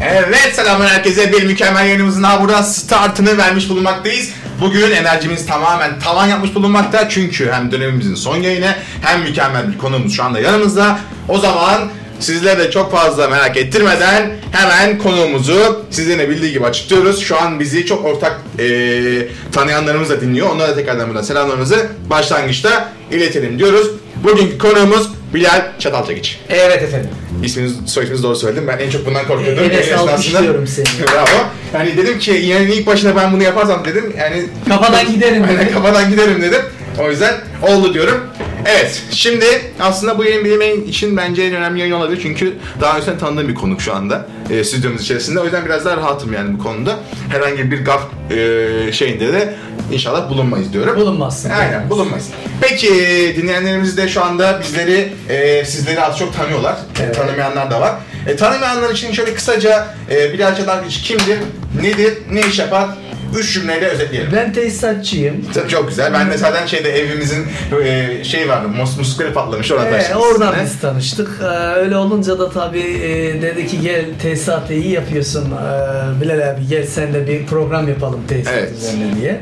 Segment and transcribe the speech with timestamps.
[0.00, 4.30] Evet selamlar herkese bir mükemmel yayınımızın daha burada startını vermiş bulunmaktayız.
[4.60, 10.16] Bugün enerjimiz tamamen tavan yapmış bulunmakta çünkü hem dönemimizin son yayını hem mükemmel bir konuğumuz
[10.16, 10.98] şu anda yanımızda.
[11.28, 17.20] O zaman sizlere de çok fazla merak ettirmeden hemen konuğumuzu sizlerin bildiği gibi açıklıyoruz.
[17.20, 20.50] Şu an bizi çok ortak eee tanıyanlarımız da dinliyor.
[20.50, 23.86] Onlara da tekrardan buradan selamlarımızı başlangıçta iletelim diyoruz.
[24.24, 26.40] Bugünkü konuğumuz Bilal Çatalçagiç.
[26.48, 27.10] Evet efendim.
[27.44, 28.66] İsminiz, soy isminizi doğru söyledim.
[28.68, 29.64] Ben en çok bundan korkuyordum.
[29.70, 30.12] Esnasında.
[30.12, 30.84] alkışlıyorum seni.
[31.14, 31.46] Bravo.
[31.74, 35.72] Yani dedim ki yani ilk başına ben bunu yaparsam dedim yani Kafadan giderim Aynen, dedi.
[35.74, 36.60] kafadan giderim dedim.
[37.00, 38.20] O yüzden oldu diyorum.
[38.68, 39.46] Evet, şimdi
[39.80, 43.48] aslında bu yayın benim en- için bence en önemli yayın olabilir çünkü daha önceden tanıdığım
[43.48, 45.40] bir konuk şu anda e, stüdyomuz içerisinde.
[45.40, 46.96] O yüzden biraz daha rahatım yani bu konuda.
[47.32, 49.54] Herhangi bir gaf e, şeyinde de
[49.92, 50.96] inşallah bulunmayız diyorum.
[50.96, 51.50] Bulunmazsın.
[51.50, 52.26] Aynen bulunmayız.
[52.60, 52.88] Peki
[53.36, 56.72] dinleyenlerimiz de şu anda bizleri e, sizleri az çok tanıyorlar.
[56.72, 57.16] E, Evet.
[57.16, 57.92] tanımayanlar da var.
[58.26, 61.38] E, tanımayanlar için şöyle kısaca e, Bilal Çatalgiç kimdir,
[61.82, 62.88] nedir, ne iş yapar?
[63.38, 64.32] Üç cümleyle özetleyelim.
[64.36, 65.44] Ben tesisatçıyım.
[65.54, 66.12] Çok- Çok güzel.
[66.12, 67.46] Ben de zaten şeyde evimizin
[67.84, 68.96] e, şey vardı, mos
[69.34, 70.64] patlamış oradan başladık oradan sizinle.
[70.64, 71.28] biz tanıştık.
[71.42, 75.44] Ee, öyle olunca da tabii e, dedi ki gel tesisatı iyi yapıyorsun.
[75.44, 78.72] Ee, Bilal abi gel sen de bir program yapalım tesisat Evet.
[78.78, 79.40] üzerine diye.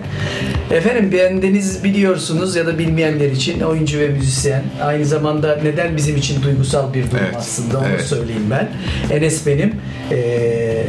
[0.71, 4.63] Efendim bendeniz biliyorsunuz ya da bilmeyenler için oyuncu ve müzisyen.
[4.83, 7.35] Aynı zamanda neden bizim için duygusal bir durum Evet.
[7.39, 8.05] aslında onu Evet.
[8.05, 8.69] söyleyeyim ben.
[9.17, 9.75] Enes benim
[10.13, 10.85] ee,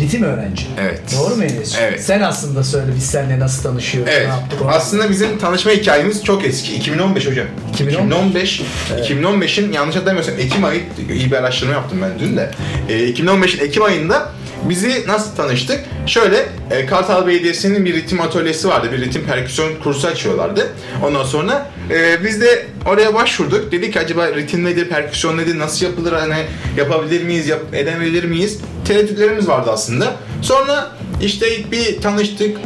[0.00, 0.66] ritim öğrenci.
[0.80, 1.00] Evet.
[1.18, 1.76] Doğru mu Enes?
[1.80, 2.04] Evet.
[2.04, 4.26] Sen aslında söyle biz seninle nasıl tanışıyoruz, Evet.
[4.26, 6.74] ne yaptık onu Aslında bizim tanışma hikayemiz çok eski.
[6.76, 7.46] 2015 hocam.
[7.74, 8.60] 2015.
[8.60, 8.62] 2015.
[9.10, 12.50] 2015'in yanlış hatırlamıyorsam Ekim ayı iyi bir araştırma yaptım ben dün de.
[12.88, 14.28] E, 2015'in Ekim ayında
[14.64, 15.80] bizi nasıl tanıştık?
[16.06, 18.88] Şöyle e, Kartal Belediyesi'nin bir ritim atölyesi vardı.
[18.92, 20.66] Bir ritim perküsyon kursu açıyorlardı.
[21.04, 23.72] Ondan sonra e, biz de oraya başvurduk.
[23.72, 26.36] Dedik ki acaba ritim nedir, perküsyon nedir, nasıl yapılır, hani
[26.76, 28.58] yapabilir miyiz, yap, edebilir miyiz?
[28.84, 30.16] Tereddütlerimiz vardı aslında.
[30.42, 30.90] Sonra
[31.22, 32.56] işte ilk bir tanıştık,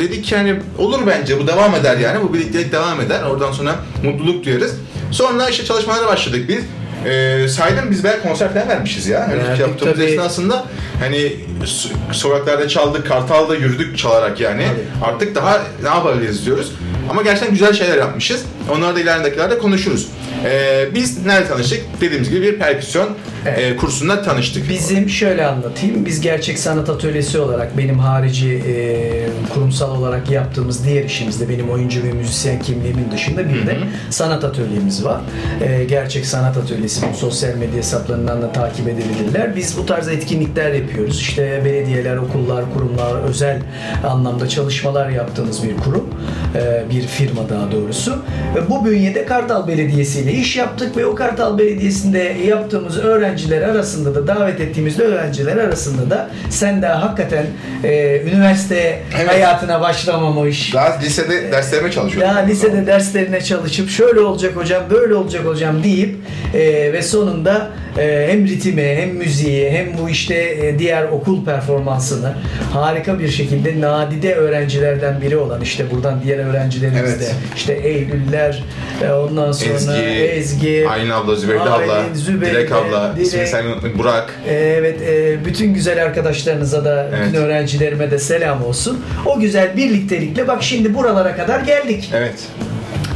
[0.00, 4.44] dedik yani olur bence bu devam eder yani bu birliktelik devam eder oradan sonra mutluluk
[4.44, 4.74] duyarız.
[5.10, 6.64] Sonra işte çalışmalara başladık biz.
[7.06, 9.28] Ee, saydım biz belki konser falan vermişiz ya.
[9.28, 10.04] Hani Verdik yaptığımız tabii.
[10.04, 10.64] esnasında
[11.00, 14.66] hani so- sokaklarda çaldık, Kartal'da yürüdük çalarak yani.
[14.68, 15.12] Tabii.
[15.12, 16.72] Artık daha ne yapabiliriz diyoruz.
[17.10, 18.42] Ama gerçekten güzel şeyler yapmışız.
[18.70, 20.08] Onları da ileride dakikalarda konuşuruz.
[20.44, 21.80] Ee, biz nerede tanıştık?
[22.00, 23.08] Dediğimiz gibi bir perküsyon
[23.46, 23.58] Evet.
[23.58, 24.68] e, kursunda tanıştık.
[24.68, 26.06] Bizim şöyle anlatayım.
[26.06, 32.02] Biz gerçek sanat atölyesi olarak benim harici e, kurumsal olarak yaptığımız diğer işimizde benim oyuncu
[32.02, 33.76] ve müzisyen kimliğimin dışında bir de
[34.10, 35.20] sanat atölyemiz var.
[35.60, 39.56] E, gerçek sanat atölyesi bu sosyal medya hesaplarından da takip edebilirler.
[39.56, 41.20] Biz bu tarz etkinlikler yapıyoruz.
[41.20, 43.58] İşte belediyeler, okullar, kurumlar, özel
[44.06, 46.08] anlamda çalışmalar yaptığımız bir kurum.
[46.54, 48.22] E, bir firma daha doğrusu.
[48.54, 54.14] Ve bu bünyede Kartal Belediyesi ile iş yaptık ve o Kartal Belediyesi'nde yaptığımız öğrenciler arasında
[54.14, 57.46] da davet ettiğimiz öğrenciler arasında da sen de hakikaten
[57.84, 59.28] e, üniversite Evet.
[59.28, 60.74] hayatına başlamamış.
[60.74, 62.30] Daha lisede derslerime çalışıyordum.
[62.34, 66.16] Daha lisede derslerine çalışıp şöyle olacak hocam, böyle olacak hocam deyip
[66.54, 67.68] e, ve sonunda
[67.98, 72.34] e, hem ritmi hem müziği hem bu işte e, diğer okul performansını
[72.72, 77.20] harika bir şekilde nadide öğrencilerden biri olan işte buradan diğer öğrencilerimiz Evet.
[77.20, 77.26] de
[77.56, 78.64] işte Eylüller
[79.04, 79.92] e, ondan sonra Ezgi,
[80.26, 83.26] Ezgi, Aylin abla, Zübeyde abla, Zübeyde, Dilek abla, Dilek.
[83.26, 84.34] ismini unutmayın, Burak.
[84.48, 87.26] e, Evet, e, bütün güzel arkadaşlarınıza da, Evet.
[87.28, 89.04] bütün öğrencilerime de selam olsun.
[89.26, 92.10] O güzel birliktelikle bak şimdi buralara kadar geldik.
[92.14, 92.34] Evet.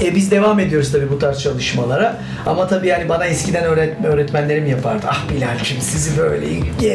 [0.03, 2.19] E, biz devam ediyoruz tabii bu tarz çalışmalara.
[2.47, 5.07] Ama tabii yani bana eskiden öğretme, öğretmenlerim yapardı.
[5.09, 6.47] Ah Bilal'cim sizi böyle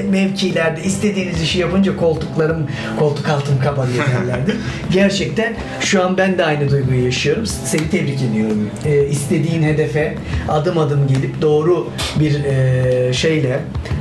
[0.02, 2.68] mevkilerde istediğiniz işi yapınca koltuklarım,
[3.00, 4.56] koltuk altım kabarıyor derlerdi.
[4.92, 7.46] Gerçekten şu an ben de aynı duyguyu yaşıyorum.
[7.46, 8.70] Seni tebrik ediyorum.
[8.86, 10.16] E, istediğin hedefe
[10.50, 11.90] adım adım gelip doğru
[12.20, 13.60] bir e, şeyle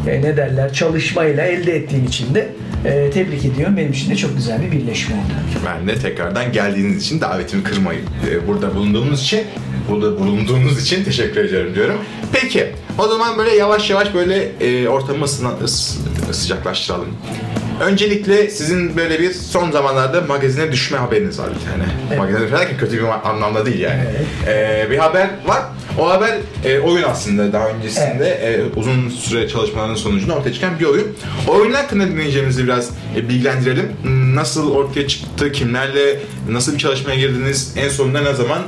[0.09, 2.49] e, ne derler çalışmayla elde ettiğin için de
[2.85, 3.77] e, tebrik ediyorum.
[3.77, 5.33] Benim için de çok güzel bir birleşme oldu.
[5.67, 8.03] Ben de tekrardan geldiğiniz için davetimi kırmayın.
[8.31, 9.45] Ee, burada bulunduğumuz için
[9.91, 11.97] burada bulunduğunuz için teşekkür ediyorum diyorum.
[12.33, 12.67] Peki
[12.99, 17.09] o zaman böyle yavaş yavaş böyle e, ortamı ısına- ıs- sıcaklaştıralım.
[17.81, 21.85] Öncelikle sizin böyle bir son zamanlarda magazine düşme haberiniz var bir tane.
[22.09, 22.19] Evet.
[22.19, 24.03] Magazine ki kötü bir anlamda değil yani.
[24.11, 24.27] Evet.
[24.87, 25.63] Ee, bir haber var.
[25.99, 30.85] O haber e, oyun aslında daha öncesinde e, uzun süre çalışmaların sonucunda ortaya çıkan bir
[30.85, 31.07] oyun.
[31.49, 33.93] O oyun hakkında dinleyeceğimizi biraz e, bilgilendirelim.
[34.35, 36.19] Nasıl ortaya çıktı, kimlerle,
[36.51, 38.59] nasıl bir çalışmaya girdiniz, en sonunda ne zaman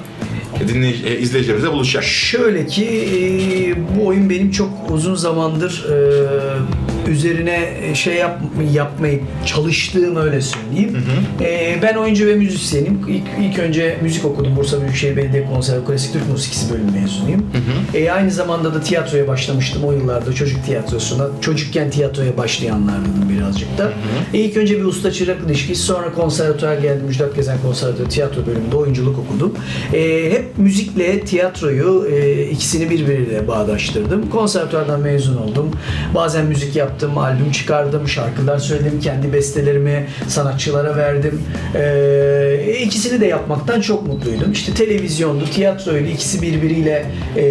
[0.68, 2.04] dinleyici, e, izleyicilerimizle buluşacak?
[2.04, 8.40] Şöyle ki e, bu oyun benim çok uzun zamandır e, üzerine şey yap,
[8.72, 10.98] yapmayı çalıştığım öyle söyleyeyim.
[11.40, 13.00] E, ben oyuncu ve müzisyenim.
[13.08, 14.56] İlk, ilk önce müzik okudum.
[14.56, 17.46] Bursa Büyükşehir Belediye Konservatuarı Klasik Türk Musikisi bölümü mezunuyum.
[17.94, 21.28] E, aynı zamanda da tiyatroya başlamıştım o yıllarda çocuk tiyatrosuna.
[21.40, 23.92] Çocukken tiyatroya başlayanlardım birazcık da.
[24.34, 27.06] E, ilk önce bir usta çırak ilişkisi sonra konservatuar geldim.
[27.06, 29.54] Müjdat Gezen Konservatuarı tiyatro bölümünde oyunculuk okudum.
[29.92, 34.30] E, hep müzikle tiyatroyu e, ikisini birbiriyle bağdaştırdım.
[34.30, 35.70] Konservatuardan mezun oldum.
[36.14, 41.42] Bazen müzik yaptım, albüm çıkardım, şarkılar söyledim, kendi bestelerimi sanatçılara verdim.
[41.74, 44.52] E, ikisini de yapmaktan çok mutluydum.
[44.52, 47.06] İşte televizyondu, tiyatroydu ikisi birbiriyle
[47.36, 47.42] e,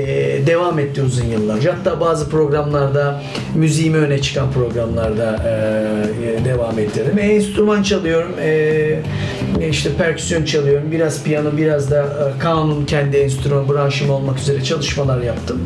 [0.47, 1.75] devam etti uzun yıllarca.
[1.77, 3.21] Hatta bazı programlarda
[3.55, 7.19] müziğimi öne çıkan programlarda e, devam ettirdim.
[7.19, 8.99] E, enstrüman çalıyorum, e,
[9.69, 15.21] işte perküsyon çalıyorum, biraz piyano, biraz da e, kanun kendi enstrüman branşım olmak üzere çalışmalar
[15.21, 15.61] yaptım.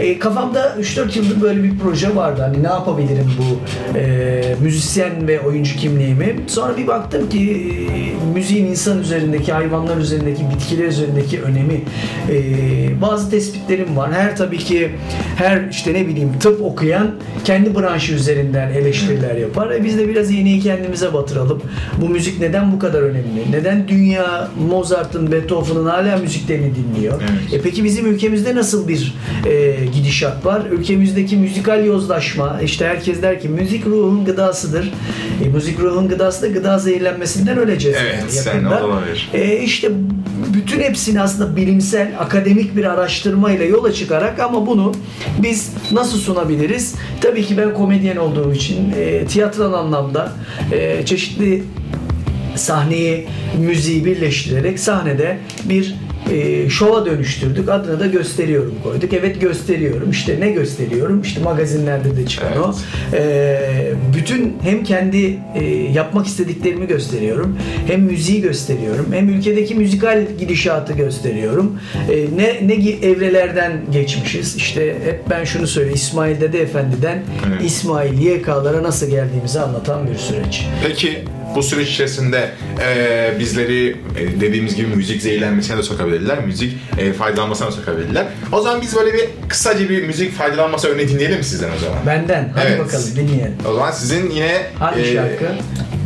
[0.00, 2.42] E, kafamda 3-4 yıldır böyle bir proje vardı.
[2.42, 3.58] Hani ne yapabilirim bu
[3.98, 6.36] e, müzisyen ve oyuncu kimliğimi.
[6.46, 11.80] Sonra bir baktım ki e, müziğin insan üzerindeki, hayvanlar üzerindeki, bitkiler üzerindeki önemi.
[12.30, 14.12] E, bazı tespitlerim var.
[14.12, 14.90] Her tabii ki
[15.36, 17.10] her işte ne bileyim tıp okuyan
[17.44, 19.70] kendi branşı üzerinden eleştiriler yapar.
[19.70, 21.62] E, biz de biraz iğneyi kendimize batıralım.
[22.00, 23.52] Bu müzik neden bu kadar önemli?
[23.52, 27.22] Neden dünya Mozart'ın, Beethoven'ın hala müziklerini dinliyor?
[27.22, 27.54] Evet.
[27.54, 29.14] E peki bizim ülkemizde nasıl bir
[29.46, 30.62] e, gidişat var?
[30.70, 34.92] Ülkemizdeki müzikal yozlaşma, işte herkes der ki müzik ruhun gıdasıdır.
[35.44, 37.98] E, müzik ruhun gıdası da gıda zehirlenmesinden öleceğiz.
[38.02, 38.86] Evet, yani sen yakında.
[38.86, 39.30] olabilir.
[39.34, 39.90] E, işte
[40.54, 44.92] bütün hepsini aslında bilimsel, akademik bir araştırmayla yola çıkarak ama bunu
[45.38, 46.94] biz nasıl sunabiliriz?
[47.20, 50.32] Tabii ki ben komedyen olduğum için e, tiyatral anlamda
[50.72, 51.62] e, çeşitli
[52.56, 53.26] sahneyi,
[53.58, 55.94] müziği birleştirerek sahnede bir
[56.32, 57.68] e, şova dönüştürdük.
[57.68, 59.12] Adını da gösteriyorum koyduk.
[59.12, 60.10] Evet gösteriyorum.
[60.10, 61.22] İşte ne gösteriyorum?
[61.22, 62.74] İşte magazinlerde de çıkan o.
[63.12, 67.58] E, bütün hem kendi e, yapmak istediklerimi gösteriyorum.
[67.86, 69.06] Hem müziği gösteriyorum.
[69.12, 71.78] Hem ülkedeki müzikal gidişatı gösteriyorum.
[72.10, 74.56] E, ne ne evrelerden geçmişiz.
[74.56, 75.96] İşte hep ben şunu söylüyorum.
[75.96, 77.62] İsmail Dede Efendi'den Evet.
[77.64, 80.66] İsmail YK'lara nasıl geldiğimizi anlatan bir süreç.
[80.86, 81.18] Peki
[81.54, 87.66] bu süreç içerisinde e, bizleri e, dediğimiz gibi müzik zehirlenmesine de sokabilirler, müzik e, faydalanmasına
[87.68, 88.26] da sokabilirler.
[88.52, 91.98] O zaman biz böyle bir kısaca bir müzik faydalanması örneği dinleyelim mi sizden o zaman?
[92.06, 92.52] Benden.
[92.54, 92.80] Hadi Evet.
[92.80, 93.54] bakalım dinleyelim.
[93.68, 95.44] O zaman sizin yine Hangi e, şarkı?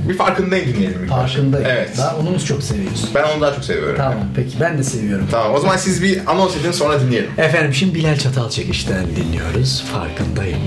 [0.08, 1.04] Bir farkındayım dinleyelim.
[1.04, 1.26] ilk başta.
[1.26, 1.66] Farkındayım.
[1.70, 1.90] Evet.
[1.98, 3.10] Daha onu mu çok seviyorsun?
[3.14, 3.94] Ben onu daha çok seviyorum.
[3.96, 5.26] Tamam peki ben de seviyorum.
[5.30, 7.30] Tamam o zaman siz bir anons edin sonra dinleyelim.
[7.38, 9.84] Efendim şimdi Bilal Çatalçekiş'ten dinliyoruz.
[9.92, 10.58] Farkındayım.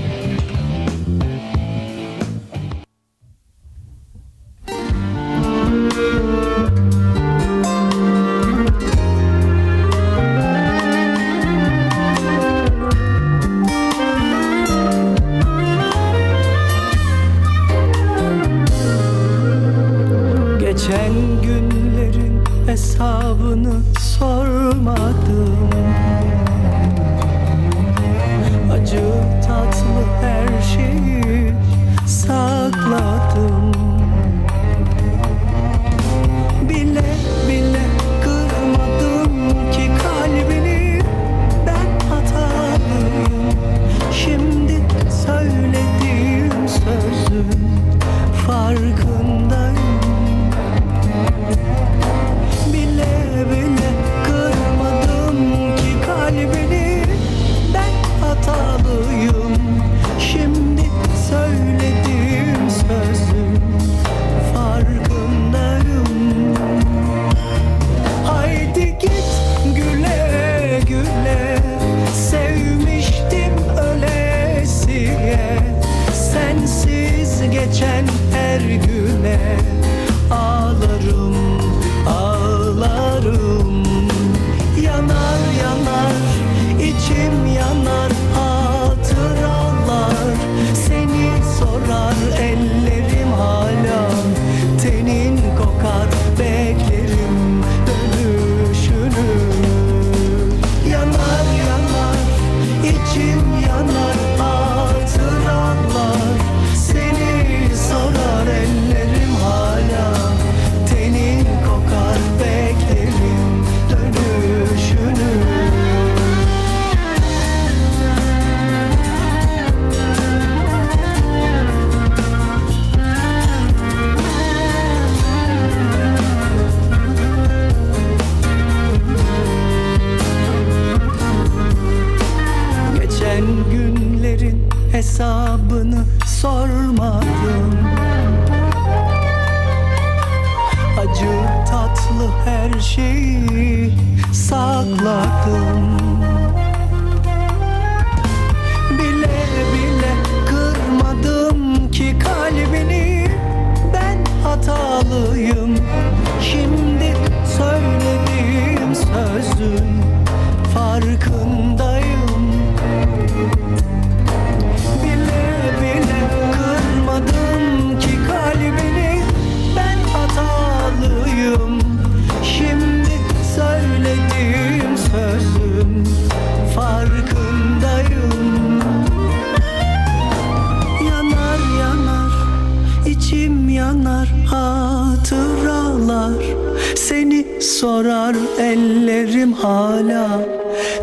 [187.82, 190.40] Sorar ellerim hala.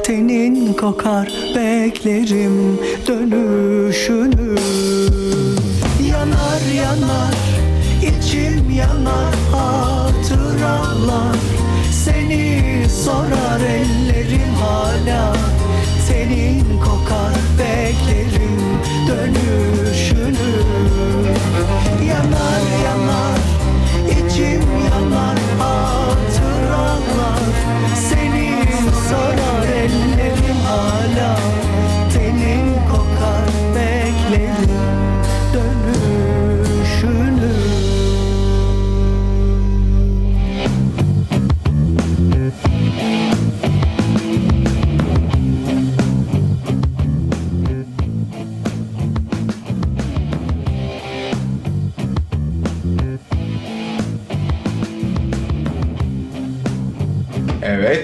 [0.03, 4.55] Tenin kokar beklerim dönüşünü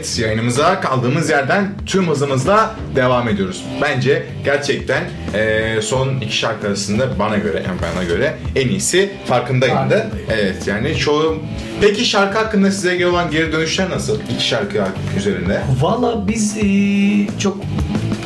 [0.06, 3.64] Evet, yayınımıza kaldığımız yerden tüm hızımızla devam ediyoruz.
[3.82, 9.90] Bence gerçekten eee, son iki şarkı arasında bana göre, yani bana göre en iyisi farkındayım
[9.90, 10.08] da.
[10.34, 11.38] Evet, yani çoğu...
[11.82, 14.20] Peki şarkı hakkında size gelen geri dönüşler nasıl?
[14.36, 14.78] İki şarkı
[15.18, 15.62] üzerinde.
[15.82, 16.64] Valla biz e,
[17.40, 17.58] çok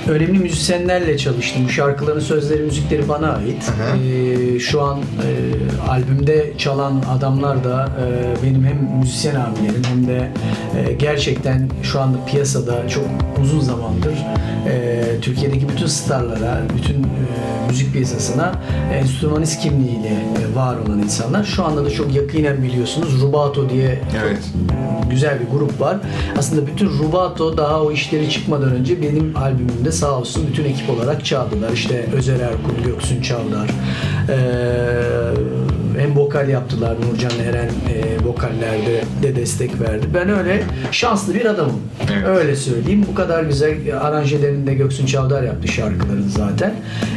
[0.10, 1.70] önemli müzisyenlerle çalıştım.
[1.70, 3.72] Şarkıların sözleri, müzikleri bana ait.
[4.04, 5.04] E, şu an e,
[5.90, 10.32] albümde çalan adamlar da e, benim hem müzisyen abilerim hem de
[10.78, 13.06] e, gerçekten şu anda piyasada çok
[13.42, 14.14] uzun zamandır
[14.68, 17.08] e, Türkiye'deki bütün starlara, bütün e,
[17.70, 18.52] müzik piyasasına
[18.94, 21.44] enstrümanist kimliğiyle e, var olan insanlar.
[21.44, 24.40] Şu anda da çok yakinen biliyorsunuz Rubato diye Evet.
[25.10, 25.98] Güzel bir grup var.
[26.38, 31.26] Aslında bütün Rubato daha o işleri çıkmadan önce benim albümümde sağ olsun bütün ekip olarak
[31.26, 31.72] çaldılar.
[31.74, 33.70] İşte Özer Erkun, Göksun Çavdar,
[34.30, 34.36] eee,
[36.00, 36.96] hem vokal yaptılar.
[37.10, 40.06] Nurcan Eren eee, vokallerde de destek verdi.
[40.14, 41.82] Ben öyle şanslı bir adamım.
[42.14, 42.28] Evet.
[42.28, 43.06] Öyle söyleyeyim.
[43.12, 46.74] Bu kadar güzel aranjelerini de Göksun Çavdar yaptı şarkıların zaten.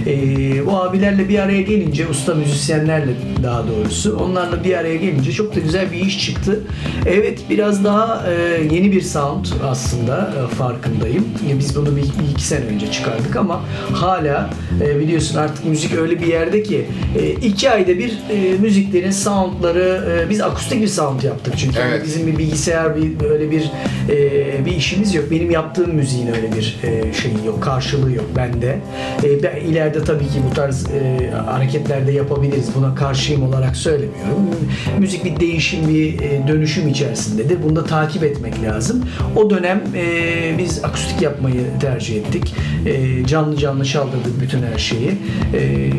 [0.06, 3.12] Eee, bu abilerle bir araya gelince, usta müzisyenlerle
[3.42, 6.60] daha doğrusu, onlarla bir araya gelince çok da güzel bir iş çıktı.
[7.06, 11.24] Evet biraz daha e, yeni bir sound aslında e, farkındayım.
[11.50, 13.60] E, biz bunu bir, bir iki sene önce çıkardık ama
[13.92, 16.86] hala e, biliyorsun artık müzik öyle bir yerde ki
[17.18, 21.92] e, iki ayda bir e, müziklerin soundları e, biz akustik bir sound yaptık çünkü Evet.
[21.92, 23.70] Yani bizim bir bilgisayar bir öyle bir
[24.08, 25.30] e, bir işimiz yok.
[25.30, 28.78] Benim yaptığım müziğin öyle bir e, şeyi yok, karşılığı yok bende.
[29.24, 32.68] E, ben ileride tabii ki bu tarz e, hareketlerde yapabiliriz.
[32.74, 34.50] Buna karşıyım olarak söylemiyorum.
[34.98, 37.62] Müzik bir değişim, bir e, dönüşüm içerisindedir.
[37.62, 39.04] Bunu da takip etmek lazım.
[39.36, 42.54] O dönem e, biz akustik yapmayı tercih ettik.
[42.86, 45.10] E, canlı canlı çaldırdık bütün her şeyi.
[45.54, 45.90] E,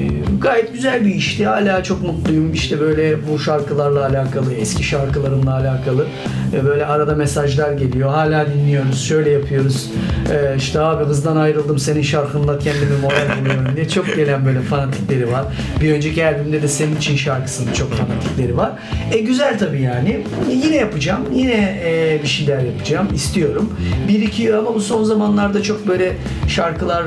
[0.42, 1.46] gayet güzel bir işti.
[1.46, 2.54] Hala çok mutluyum.
[2.64, 6.08] İşte böyle bu şarkılarla alakalı, eski şarkılarımla alakalı
[6.54, 8.10] e, böyle arada mesajlar geliyor.
[8.10, 9.04] Hala dinliyoruz.
[9.08, 9.90] Şöyle yapıyoruz.
[10.32, 15.32] E, işte abi kızdan ayrıldım senin şarkınla kendimi moral buluyorum diye çok gelen böyle fanatikleri
[15.32, 15.46] var.
[15.82, 18.72] Bir önceki albümde de senin için şarkısının çok fanatikleri var.
[19.12, 20.10] E güzel tabii yani.
[20.52, 21.22] E, yine yapacağım.
[21.34, 21.84] Yine
[22.24, 23.08] bir şeyler yapacağım.
[23.14, 23.74] istiyorum.
[24.08, 26.14] Birikiyor ama bu son zamanlarda çok böyle
[26.48, 27.04] şarkılar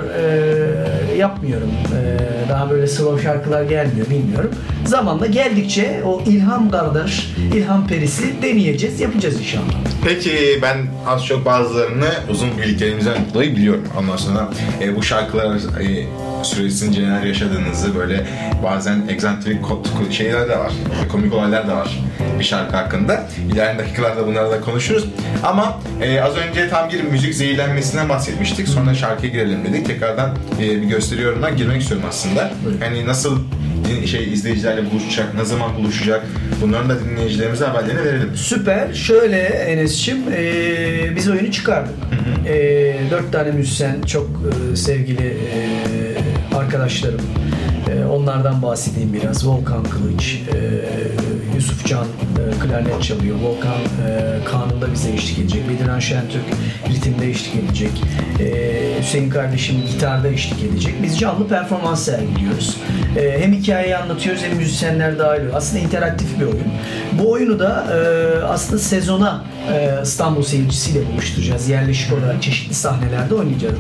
[1.16, 1.70] yapmıyorum.
[2.48, 4.50] Daha böyle slow şarkılar gelmiyor bilmiyorum.
[4.84, 9.64] Zamanla geldikçe o ilham kardeş, ilham perisi deneyeceğiz, yapacağız inşallah.
[10.04, 10.76] Peki ben
[11.06, 13.84] az çok bazılarını uzun birliklerimizden dolayı biliyorum.
[13.98, 14.48] Ondan sonra
[14.80, 16.06] e, bu şarkılar e,
[16.44, 18.26] süresince neler yaşadığınızı böyle
[18.64, 19.58] bazen egzantrik
[20.10, 20.72] şeyler de var.
[21.12, 21.98] Komik olaylar da var
[22.38, 23.28] bir şarkı hakkında.
[23.52, 25.04] İlerleyen dakikalarda bunları da konuşuruz.
[25.42, 28.68] Ama e, az önce tam bir müzik zehirlenmesinden bahsetmiştik.
[28.68, 29.86] Sonra şarkıya girelim dedik.
[29.86, 32.50] Tekrardan e, bir gösteri yorumuna girmek istiyorum aslında.
[32.80, 33.38] Hani nasıl
[33.88, 36.26] din- şey izleyicilerle buluşacak, ne zaman buluşacak
[36.62, 38.30] bunların da dinleyicilerimize haberlerini verelim.
[38.36, 38.94] Süper.
[38.94, 41.94] Şöyle Enes'cim e, biz oyunu çıkardık.
[42.48, 42.54] E,
[43.10, 44.30] dört tane müzisyen, çok
[44.72, 47.20] e, sevgili e, arkadaşlarım.
[47.92, 49.46] E, onlardan bahsedeyim biraz.
[49.46, 50.58] Volkan Kılıç, e,
[51.56, 53.36] Yusuf Can e, klarnet çalıyor.
[53.42, 53.72] Volkan
[54.08, 55.62] e, kanunda bize eşlik edecek.
[55.68, 56.42] Bediran Şentürk
[56.88, 57.90] ritimde eşlik edecek.
[58.40, 60.94] E, Hüseyin kardeşim gitarda eşlik edecek.
[61.02, 62.76] Biz canlı performans sergiliyoruz.
[63.16, 65.54] E, hem hikayeyi anlatıyoruz hem müzisyenler dahil oluyor.
[65.56, 66.62] Aslında interaktif bir oyun.
[67.12, 71.68] Bu oyunu da e, aslında sezona e, İstanbul seyircisiyle buluşturacağız.
[71.68, 73.74] Yerleşik olarak çeşitli sahnelerde oynayacağız.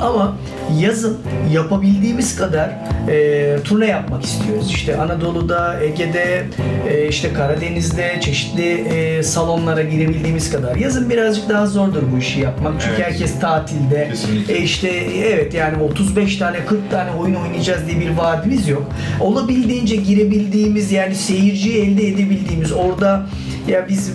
[0.00, 0.36] Ama
[0.80, 1.18] yazın
[1.52, 2.70] yapabildiğimiz kadar
[3.08, 4.70] e, turne yapmak istiyoruz.
[4.70, 6.44] İşte Anadolu'da, Ege'de,
[6.88, 10.76] e, işte Karadeniz'de çeşitli e, salonlara girebildiğimiz kadar.
[10.76, 12.72] Yazın birazcık daha zordur bu işi yapmak.
[12.80, 13.06] Çünkü Evet.
[13.12, 14.08] herkes tatilde.
[14.10, 14.54] Kesinlikle.
[14.54, 14.88] E işte
[15.28, 18.77] evet yani 35 tane 40 tane oyun oynayacağız diye bir vaadimiz yok.
[19.20, 23.26] Olabildiğince girebildiğimiz yani seyirciyi elde edebildiğimiz orada
[23.68, 24.10] ya biz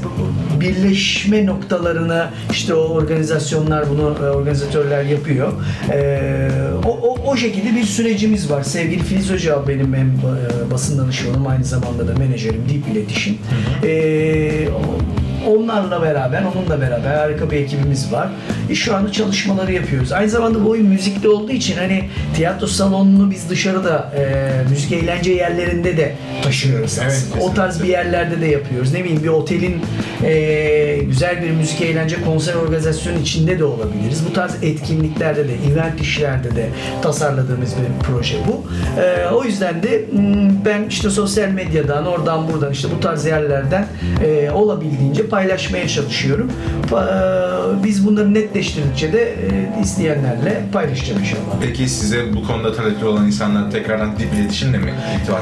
[0.60, 5.54] birleşme noktalarına işte o organizasyonlar bunu e, organizatörler yapıyor.
[5.94, 6.50] E,
[6.86, 8.64] o, o, o şekilde bir sürecimiz var.
[8.64, 13.38] Sevgili Filiz Hoca benim hem e, basın danışmanım aynı zamanda da menajerim Deep İletişim.
[13.84, 18.30] E, o- Onlarla beraber, onunla beraber harika bir ekibimiz var.
[18.70, 20.12] E, şu anda çalışmaları yapıyoruz.
[20.12, 25.32] Aynı zamanda bu oyun müzikli olduğu için hani tiyatro salonunu biz dışarıda e, müzik eğlence
[25.32, 27.46] yerlerinde de taşıyoruz Evet, aslında.
[27.46, 28.94] O tarz bir yerlerde de yapıyoruz.
[28.94, 29.82] Ne bileyim bir otelin
[30.24, 34.24] e, güzel bir müzik eğlence konser organizasyonu içinde de olabiliriz.
[34.30, 36.70] Bu tarz etkinliklerde de, event işlerde de
[37.02, 38.64] tasarladığımız bir proje bu.
[39.02, 43.88] E, o yüzden de m, ben işte sosyal medyadan, oradan buradan işte bu tarz yerlerden
[44.26, 46.52] e, olabildiğince paylaşmaya çalışıyorum.
[46.92, 51.42] E, biz bunları netleştirdikçe de e, izleyenlerle paylaşacağım inşallah.
[51.62, 54.94] Peki size bu konuda tanıklı olan insanlar tekrardan dip iletişimle mi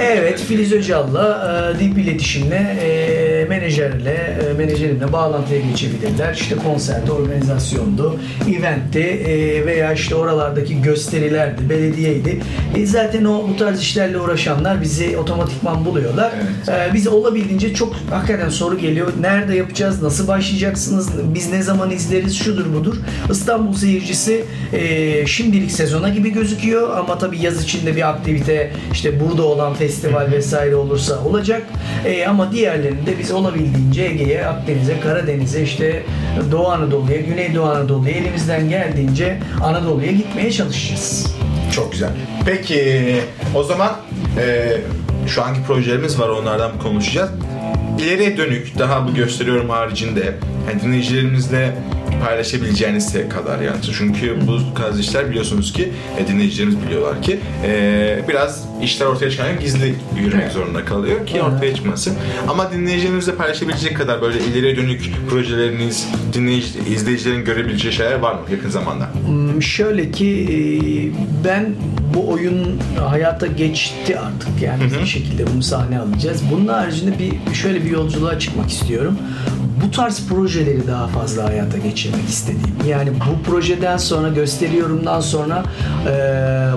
[0.01, 0.39] Evet?
[0.39, 2.77] Filiz Öcal'la e, Deep iletişimle
[3.49, 6.33] menajerle, menajerimle bağlantıya geçebilirler.
[6.33, 8.19] İşte konserde, organizasyondu,
[8.57, 9.23] eventti
[9.65, 12.39] veya işte oralardaki gösterilerdi, belediyeydi.
[12.77, 16.31] E, zaten o bu tarz işlerle uğraşanlar bizi otomatikman buluyorlar.
[16.67, 16.91] Evet.
[16.91, 19.07] E, biz olabildiğince çok hakikaten soru geliyor.
[19.21, 19.80] Nerede yapacağız?
[19.81, 21.09] Nasıl başlayacaksınız?
[21.33, 22.37] Biz ne zaman izleriz?
[22.37, 22.95] Şudur budur.
[23.31, 29.43] İstanbul seyircisi e, şimdilik sezona gibi gözüküyor ama tabii yaz içinde bir aktivite işte burada
[29.43, 31.61] olan festival vesaire olursa olacak.
[32.05, 36.03] E, ama diğerlerinde biz olabildiğince Ege'ye, Akdeniz'e, Karadeniz'e işte
[36.51, 41.35] Doğu Anadolu'ya, Güneydoğu Anadolu'ya elimizden geldiğince Anadolu'ya gitmeye çalışacağız.
[41.75, 42.09] Çok güzel.
[42.45, 43.15] Peki
[43.55, 43.91] o zaman
[44.37, 44.77] e,
[45.27, 47.29] şu anki projelerimiz var onlardan konuşacağız.
[47.99, 50.35] İleriye dönük daha bu gösteriyorum haricinde
[50.69, 51.75] yani dinleyicilerimizle
[52.25, 53.77] paylaşabileceğiniz kadar yani.
[53.97, 59.59] Çünkü bu tarz işler biliyorsunuz ki e, dinleyicilerimiz biliyorlar ki e, biraz işler ortaya çıkarken
[59.59, 62.13] gizli yürümek zorunda kalıyor ki ortaya çıkmasın.
[62.47, 68.69] Ama dinleyicilerimizle paylaşabilecek kadar böyle ileriye dönük projeleriniz, dinleyici, izleyicilerin görebileceği şeyler var mı yakın
[68.69, 69.07] zamanda?
[69.25, 70.55] Hmm, Şöyle ki e,
[71.45, 71.75] ben
[72.13, 76.41] bu oyun hayata geçti artık yani bir şekilde bunu sahne alacağız.
[76.51, 79.17] Bunun haricinde bir şöyle bir yolculuğa çıkmak istiyorum.
[79.85, 82.75] Bu tarz projeleri daha fazla hayata geçirmek istediğim.
[82.89, 85.63] Yani bu projeden sonra gösteriyorumdan sonra
[86.07, 86.11] e,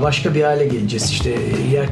[0.02, 1.10] başka bir hale geleceğiz.
[1.10, 1.34] İşte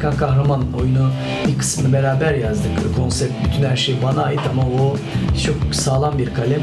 [0.02, 1.10] Yerkan Kahraman oyunu
[1.48, 2.96] bir kısmını beraber yazdık.
[2.96, 4.96] Konsept bütün her şey bana ait ama o
[5.46, 6.60] çok sağlam bir kalem.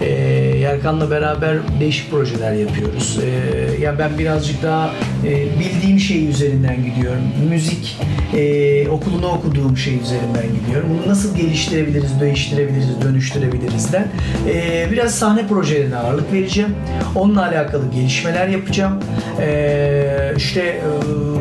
[0.00, 0.08] E,
[0.58, 3.18] Yerkan'la beraber değişik projeler yapıyoruz.
[3.22, 4.90] E, yani ben birazcık daha
[5.26, 7.22] e, bildiğim şey üzerinden gidiyorum.
[7.48, 7.98] Müzik
[8.34, 10.88] e, okulunu okuduğum şey üzerinden gidiyorum.
[10.90, 14.04] Bunu nasıl geliştirebiliriz, değiştirebiliriz, dönüştürebiliriz de.
[14.48, 16.74] E, biraz sahne projelerine ağırlık vereceğim.
[17.14, 19.00] Onunla alakalı gelişmeler yapacağım.
[19.40, 21.31] E, işte e,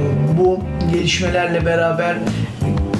[0.92, 2.16] gelişmelerle beraber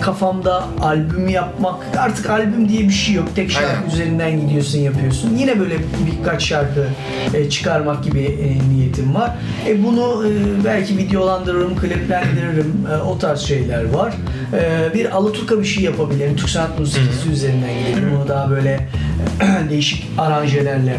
[0.02, 3.28] kafamda albüm yapmak artık albüm diye bir şey yok.
[3.36, 3.90] Tek şarkı Aynen.
[3.90, 5.38] üzerinden gidiyorsun yapıyorsun.
[5.38, 5.76] Yine böyle
[6.06, 6.88] birkaç şarkı
[7.34, 9.32] e, çıkarmak gibi e, niyetim var.
[9.68, 10.30] E, bunu e,
[10.66, 12.88] belki videolandırırım, kliplendiririm.
[12.94, 14.14] E, o tarz şeyler var.
[14.54, 16.36] E, bir Alaturka bir şey yapabilirim.
[16.36, 18.12] Türk sanat müziği üzerinden gidelim.
[18.16, 18.88] Bunu daha böyle
[19.70, 20.98] değişik aranjelerle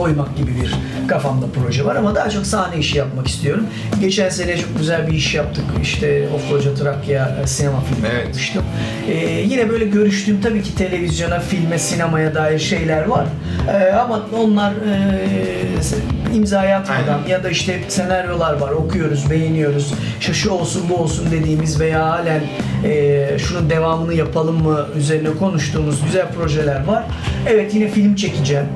[0.00, 0.74] koymak gibi bir
[1.08, 3.66] kafamda proje var ama daha çok sahne işi yapmak istiyorum.
[4.00, 5.64] Geçen sene çok güzel bir iş yaptık.
[5.82, 8.24] İşte Ofloca Trakya e, sinema filmi Evet.
[8.26, 8.62] yapmıştım.
[9.08, 13.26] Ee, yine böyle görüştüğüm tabii ki televizyona, filme, sinemaya dair şeyler var.
[13.68, 17.28] Ee, ama onlar e, imzaya atmadan Aynen.
[17.28, 19.94] ya da işte senaryolar var okuyoruz, beğeniyoruz.
[20.20, 22.40] İşte şu olsun bu olsun dediğimiz veya halen
[22.84, 27.04] e, şunun devamını yapalım mı üzerine konuştuğumuz güzel projeler var.
[27.48, 28.66] Evet yine film çekeceğim.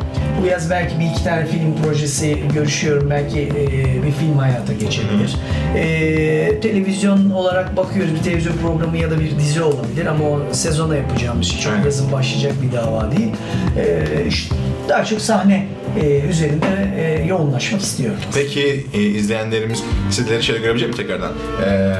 [0.42, 3.10] Bu yaz belki bir iki tane film projesi görüşüyorum.
[3.10, 5.36] Belki e, bir film hayata geçebilir.
[5.76, 8.14] E, televizyon olarak bakıyoruz.
[8.14, 11.60] Bir televizyon programı ya da bir dizi olabilir ama o sezona yapacağımız şey.
[11.60, 13.30] Çok yazın başlayacak bir dava değil.
[13.78, 14.54] E, işte
[14.88, 15.66] daha çok sahne
[16.02, 18.18] e, üzerinde e, yoğunlaşmak istiyorum.
[18.34, 21.32] Peki e, izleyenlerimiz sizleri şöyle görebilecek mi tekrardan?
[21.66, 21.92] Ee,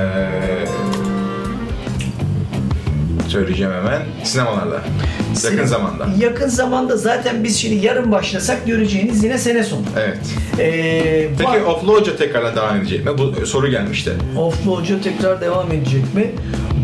[3.35, 4.03] söyleyeceğim hemen.
[4.25, 4.81] Sinemalarda.
[5.45, 6.07] Yakın zamanda.
[6.19, 9.81] Yakın zamanda zaten biz şimdi yarın başlasak göreceğiniz yine sene sonu.
[9.99, 10.19] Evet.
[10.59, 13.11] Ee, Peki var- Oflu Hoca tekrardan devam edecek mi?
[13.19, 14.13] Bu soru gelmişti.
[14.39, 16.31] Oflu Hoca tekrar devam edecek mi?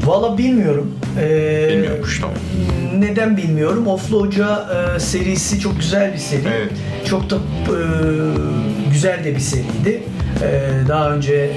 [0.05, 0.93] Valla bilmiyorum.
[1.21, 2.37] Ee, Bilmiyormuş tamam.
[2.99, 3.87] Neden bilmiyorum.
[3.87, 6.41] Oflu Hoca e, serisi çok güzel bir seri.
[6.59, 6.73] Evet.
[7.09, 7.77] Çok da e,
[8.93, 10.03] güzel de bir seriydi.
[10.43, 11.51] E, daha önce e,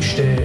[0.00, 0.36] işte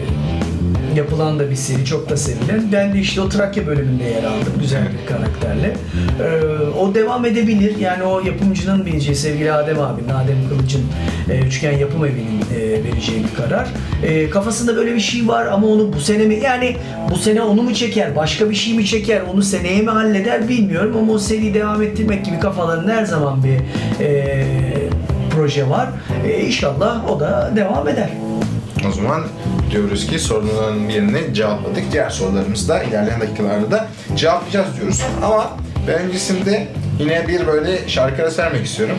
[0.96, 2.72] yapılan da bir seri, çok da sevilen.
[2.72, 4.54] Ben de işte o Trakya bölümünde yer aldım.
[4.60, 5.76] Güzel bir karakterle.
[6.20, 6.28] E,
[6.80, 7.78] o devam edebilir.
[7.78, 10.84] Yani o yapımcının bileceği sevgili Adem abinin, Adem Kılıç'ın
[11.30, 13.68] e, Üçgen Yapım Evi'nin e, vereceği bir karar.
[14.04, 16.78] E, kafasında böyle bir şey var ama onu bu sene mi yani
[17.12, 20.96] bu sene onu mu çeker, başka bir şey mi çeker, onu seneye mi halleder bilmiyorum
[20.98, 23.60] ama o seriyi devam ettirmek gibi kafalarında her zaman bir
[24.06, 24.46] e,
[25.30, 25.90] proje var.
[26.28, 28.10] E, inşallah o da devam eder.
[28.88, 29.24] O zaman
[29.72, 31.84] diyoruz ki sorunların birini cevapladık.
[31.92, 35.02] Diğer sorularımızı da ilerleyen dakikalarda da cevaplayacağız diyoruz.
[35.24, 35.50] Ama
[35.88, 36.68] ben öncesinde
[37.00, 38.98] yine bir böyle şarkıya sermek istiyorum.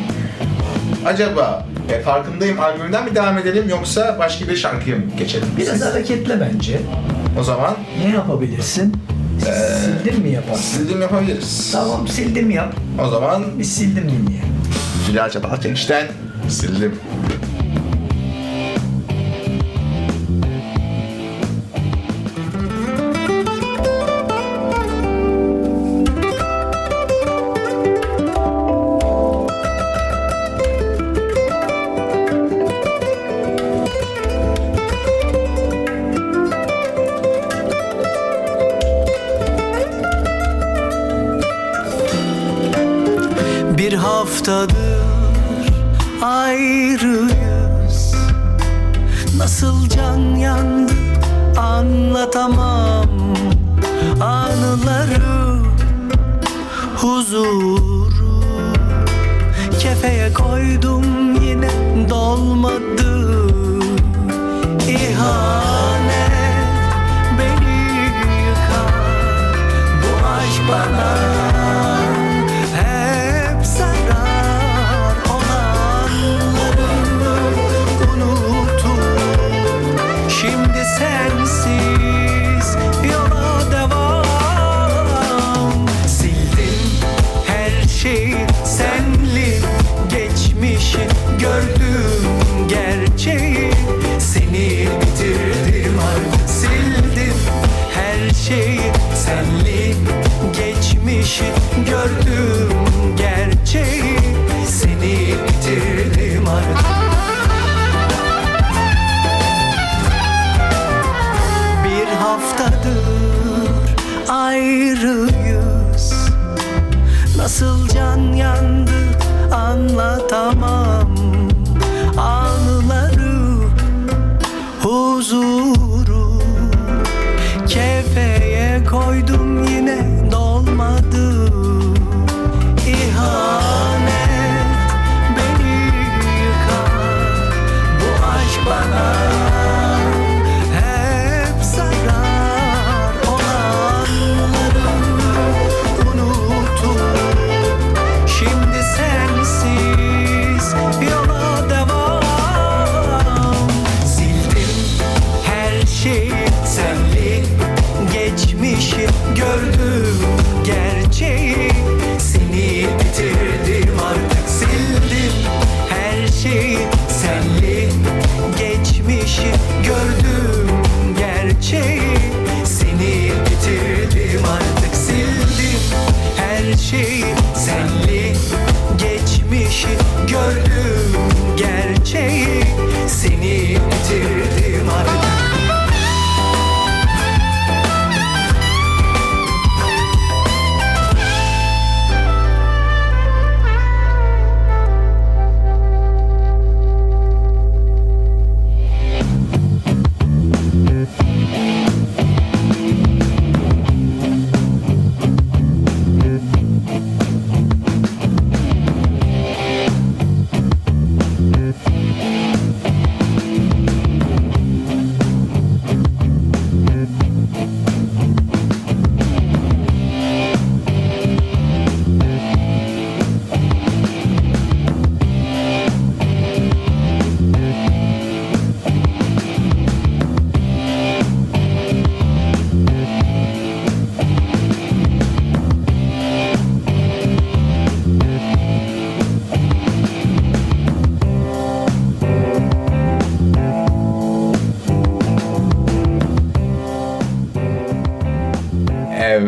[1.07, 5.49] Acaba e, Farkındayım albümünden mi devam edelim yoksa başka bir şarkıya mı geçelim?
[5.59, 6.81] Biraz Siz- hareketle bence.
[7.41, 8.97] O zaman Ne yapabilirsin?
[9.83, 10.63] sildim mi yaparsın?
[10.63, 11.69] sildim yapabiliriz.
[11.73, 12.75] Tamam sildim yap.
[13.07, 14.51] O zaman Bir sildim dinleyelim.
[15.09, 16.07] Bilal Çatal Çekiş'ten
[16.49, 16.95] sildim.
[44.03, 45.01] Haftadır
[46.23, 48.15] ayrıyız.
[49.39, 50.93] Nasıl can yandı
[51.57, 53.07] anlatamam.
[54.21, 55.63] Anıları,
[56.97, 57.91] huzuru
[59.81, 61.71] Kefeye koydum yine
[62.11, 63.11] dolmadı.
[64.89, 65.60] İhanet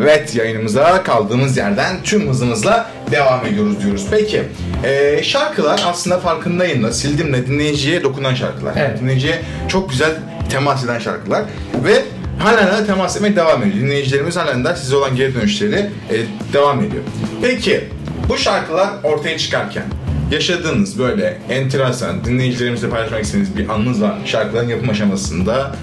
[0.03, 4.07] Evet yayınımıza kaldığımız yerden tüm hızımızla devam ediyoruz diyoruz.
[4.11, 4.43] Peki
[4.83, 8.73] e, şarkılar aslında farkındayım da sildimle dinleyiciye dokunan şarkılar.
[8.77, 9.01] Evet.
[9.01, 10.11] Dinleyiciye çok güzel
[10.49, 11.43] temas eden şarkılar
[11.85, 12.01] ve
[12.39, 13.75] halen de temas etmeye devam ediyor.
[13.75, 16.15] Dinleyicilerimiz halen de size olan geri dönüşleri e,
[16.53, 17.03] devam ediyor.
[17.41, 17.83] Peki
[18.29, 19.83] bu şarkılar ortaya çıkarken
[20.31, 24.19] yaşadığınız böyle enteresan dinleyicilerimizle paylaşmak istediğiniz bir anınız var mı?
[24.25, 25.75] Şarkıların yapım aşamasında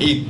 [0.00, 0.24] ilk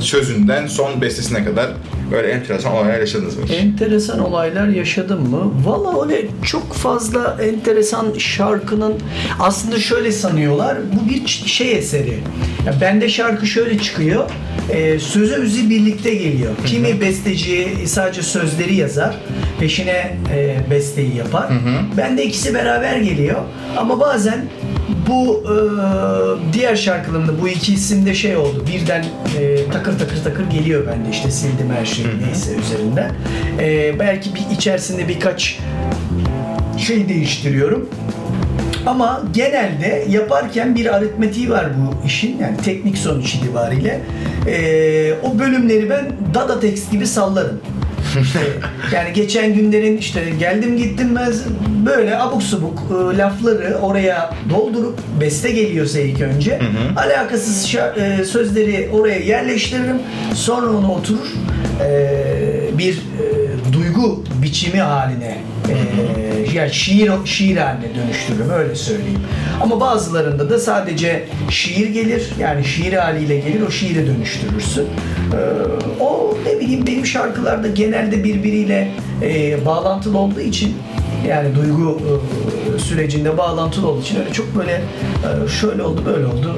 [0.00, 1.70] sözünden son bestesine kadar
[2.10, 3.44] böyle enteresan olaylar yaşadınız mı?
[3.54, 5.52] Enteresan olaylar yaşadım mı?
[5.64, 8.94] Valla öyle çok fazla enteresan şarkının
[9.40, 10.76] aslında şöyle sanıyorlar.
[10.92, 12.18] Bu bir şey eseri.
[12.66, 14.30] Ya bende şarkı şöyle çıkıyor.
[14.70, 16.50] E, sözü müziği birlikte geliyor.
[16.66, 19.14] Kimi besteci sadece sözleri yazar.
[19.60, 21.48] Peşine e, besteyi yapar.
[21.96, 23.40] Bende ikisi beraber geliyor.
[23.76, 24.44] Ama bazen
[25.08, 25.56] bu e,
[26.52, 28.64] diğer şarkılarımda bu iki isimde şey oldu.
[28.72, 29.04] Birden
[29.40, 33.12] e, takır takır takır geliyor bende işte sildim her şeyi neyse üzerinden.
[33.60, 35.58] E, belki bir içerisinde birkaç
[36.78, 37.88] şey değiştiriyorum.
[38.86, 44.00] Ama genelde yaparken bir aritmetiği var bu işin yani teknik sonuç itibariyle.
[44.46, 47.60] E, o bölümleri ben dada text gibi sallarım.
[48.92, 51.32] Yani geçen günlerin işte geldim gittim ben
[51.86, 56.60] böyle abuk subuk e, lafları oraya doldurup beste geliyorsa ilk önce
[56.96, 59.98] alakasız şa- e, sözleri oraya yerleştiririm.
[60.34, 61.26] Sonra onu oturur.
[61.84, 62.47] E,
[64.48, 65.74] biçimi haline e,
[66.54, 69.20] yani şiir şiir haline dönüştürürüm öyle söyleyeyim.
[69.60, 74.82] Ama bazılarında da sadece şiir gelir yani şiir haliyle gelir o şiire dönüştürürsün.
[74.82, 75.38] E,
[76.00, 78.90] o ne bileyim benim şarkılarda genelde birbiriyle
[79.22, 80.76] e, bağlantılı olduğu için
[81.28, 82.00] yani duygu
[82.76, 86.56] e, sürecinde bağlantılı olduğu için öyle çok böyle e, şöyle oldu böyle oldu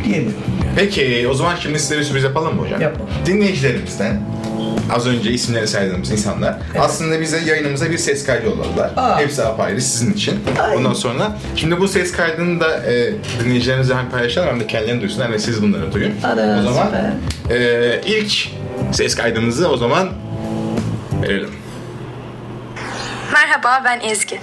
[0.00, 0.40] e, diyemiyorum.
[0.76, 2.80] Peki o zaman şimdi size bir sürpriz yapalım mı hocam?
[2.80, 3.08] Yapalım.
[3.26, 4.20] Dinleyicilerimizden
[4.92, 8.90] az önce isimleri saydığımız insanlar aslında bize yayınımıza bir ses kaydı yolladılar.
[8.96, 9.18] Aa.
[9.20, 10.40] Hepsi apayrı sizin için.
[10.62, 10.76] Ay.
[10.76, 13.12] Ondan sonra şimdi bu ses kaydını da e,
[13.44, 16.12] dinleyicilerimize hem paylaşalım hem de kendilerini duysunlar ve siz bunları duyun.
[16.24, 17.56] Ana, o zaman süper.
[17.60, 18.48] e, ilk
[18.92, 20.08] ses kaydımızı o zaman
[21.22, 21.50] verelim.
[23.32, 24.40] Merhaba ben Ezgi.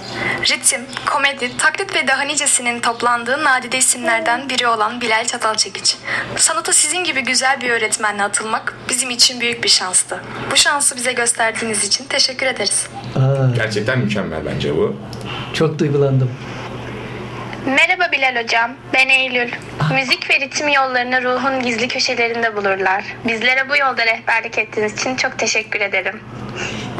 [0.50, 5.96] Ritim, komedi, taklit ve daha nicesinin toplandığı nadide isimlerden biri olan Bilal Çatalçekiç.
[6.36, 10.20] Sanata sizin gibi güzel bir öğretmenle atılmak bizim için büyük bir şanstı.
[10.50, 12.86] Bu şansı bize gösterdiğiniz için teşekkür ederiz.
[13.16, 13.20] Aa,
[13.56, 14.96] Gerçekten mükemmel bence bu.
[15.54, 16.30] çok duygulandım.
[17.66, 19.50] Merhaba Bilal Hocam, ben Eylül.
[19.94, 23.04] Müzik ve ritim yollarını ruhun gizli köşelerinde bulurlar.
[23.24, 26.20] Bizlere bu yolda rehberlik ettiğiniz için çok teşekkür ederim.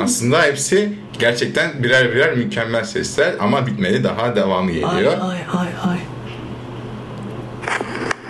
[0.04, 5.12] Aslında hepsi gerçekten birer birer mükemmel sesler ama bitmedi daha devamı Ay geliyor.
[5.12, 5.98] ay ay ay.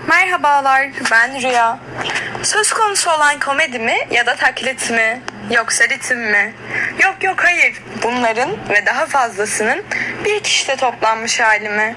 [0.08, 1.78] Merhabalar ben Rüya.
[2.42, 5.20] Söz konusu olan komedi mi ya da taklit mi?
[5.56, 6.52] Yoksa ritim mi?
[7.02, 7.74] Yok yok hayır.
[8.02, 9.82] Bunların ve daha fazlasının
[10.24, 11.96] bir kişide toplanmış hali mi?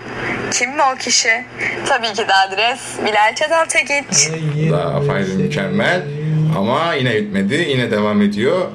[0.51, 1.43] Kim mi o kişi?
[1.89, 4.29] Tabii ki de adres Bilal Çatalçekiç.
[4.71, 6.01] da apayrı mükemmel
[6.57, 8.71] ama yine bitmedi yine devam ediyor.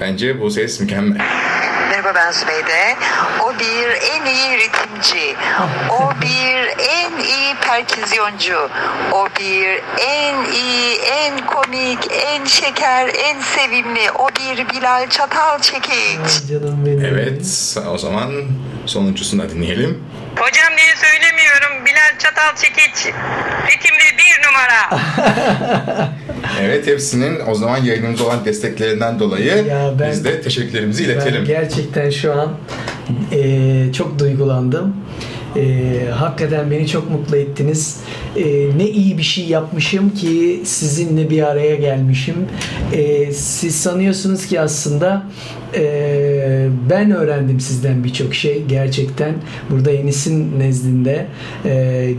[0.00, 1.18] Bence bu ses mükemmel.
[1.94, 2.96] Merhaba ben Zübeyde.
[3.42, 5.36] O bir en iyi ritimci.
[5.90, 8.70] O bir en iyi perküzyoncu.
[9.12, 14.10] O bir en iyi, en komik, en şeker, en sevimli.
[14.10, 16.42] O bir Bilal Çatal Çekiç.
[16.42, 17.04] Ay canım benim.
[17.04, 18.32] Evet o zaman
[18.86, 20.04] sonuncusunu da dinleyelim.
[20.38, 21.86] Hocam diye söylemiyorum.
[21.86, 23.06] Bilal Çatal Çekiç.
[23.66, 25.04] Ritimli bir numara.
[26.62, 29.52] Evet hepsinin o zaman yayınımıza olan desteklerinden dolayı
[30.00, 31.40] ben- biz de teşekkürlerimizi iletelim.
[31.40, 32.48] Ben gerçekten şu an
[33.32, 34.96] eee, çok duygulandım.
[35.56, 38.00] Eee, hakikaten beni çok mutlu ettiniz.
[38.36, 42.34] Eee, ne iyi bir şey yapmışım ki sizinle bir araya gelmişim.
[42.92, 45.22] Eee, siz sanıyorsunuz ki aslında
[45.74, 49.34] eee, ben öğrendim sizden birçok şey gerçekten.
[49.70, 51.26] Burada Enis'in nezdinde
[51.64, 52.14] eee,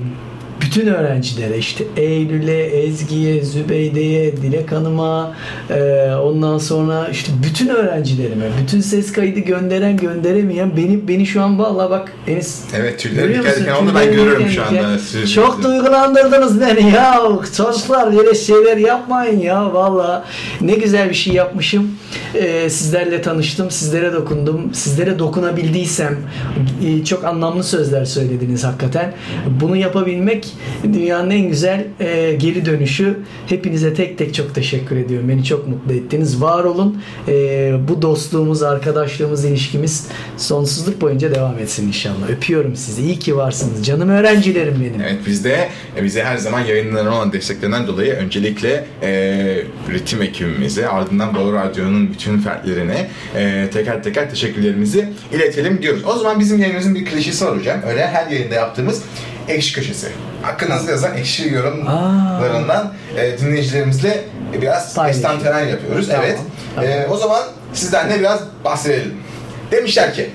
[0.61, 5.33] bütün öğrencilere işte Eylül'e, Ezgi'ye, Zübeyde'ye, Dilek Hanım'a
[5.69, 11.59] e, ondan sonra işte bütün öğrencilerime, bütün ses kaydı gönderen gönderemeyen beni beni şu an
[11.59, 13.91] vallahi bak Enis Evet, tüylerim diken oldu.
[13.95, 15.33] Ben görüyorum şu anda sizi.
[15.33, 17.21] Çok duygulandırdınız beni ya.
[17.57, 20.25] Çocuklar böyle şeyler yapmayın ya valla.
[20.61, 21.91] Ne güzel bir şey yapmışım.
[22.35, 24.73] E, sizlerle tanıştım, sizlere dokundum.
[24.73, 26.17] Sizlere dokunabildiysem
[26.85, 29.13] e, çok anlamlı sözler söylediniz hakikaten.
[29.61, 30.44] Bunu yapabilmek
[30.83, 33.17] dünyanın en güzel e, geri dönüşü.
[33.47, 35.29] Hepinize tek tek çok teşekkür ediyorum.
[35.29, 36.41] Beni çok mutlu ettiniz.
[36.41, 37.01] Var olun.
[37.27, 42.29] E, bu dostluğumuz, arkadaşlığımız, ilişkimiz sonsuzluk boyunca devam etsin inşallah.
[42.29, 43.01] Öpüyorum sizi.
[43.01, 43.85] İyi ki varsınız.
[43.85, 45.01] Canım öğrencilerim benim.
[45.01, 49.11] Evet biz de e, bize her zaman yayınlarına olan desteklerinden dolayı öncelikle e,
[49.93, 56.03] ritim ekibimize ardından Bolu Radyo'nun bütün fertlerine e, teker teker teşekkürlerimizi iletelim diyoruz.
[56.05, 57.79] O zaman bizim yayınımızın bir klişesi var hocam.
[57.89, 59.03] Öyle her yayında yaptığımız
[59.47, 60.07] ekşi köşesi.
[60.41, 64.23] Hakkınızda yazan ekşi yorumlarından e, dinleyicilerimizle
[64.61, 65.17] biraz Paylaşın.
[65.19, 66.07] estantener yapıyoruz.
[66.07, 66.39] Tamam, Evet.
[66.75, 66.89] tamam.
[66.89, 69.13] E, o zaman sizden de biraz bahsedelim.
[69.71, 70.29] Demişler ki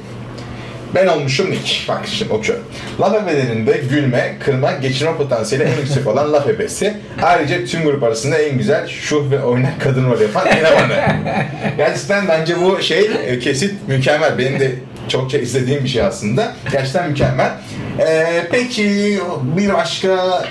[0.95, 1.89] ben olmuşum Nick.
[1.89, 2.65] Bak şimdi okuyorum.
[3.01, 6.97] Laf ebelerinde gülme, kırma, geçirme potansiyeli en yüksek olan laf ebesi.
[7.23, 10.97] Ayrıca tüm grup arasında en güzel, şuh ve oynak kadın rol yapan elemanı.
[11.77, 14.39] Gerçekten bence bu şey e, kesit mükemmel.
[14.39, 14.73] Benim de
[15.11, 16.53] çokça izlediğim bir şey aslında.
[16.73, 17.51] Gerçekten mükemmel.
[17.99, 19.21] Ee, peki
[19.57, 20.43] bir başka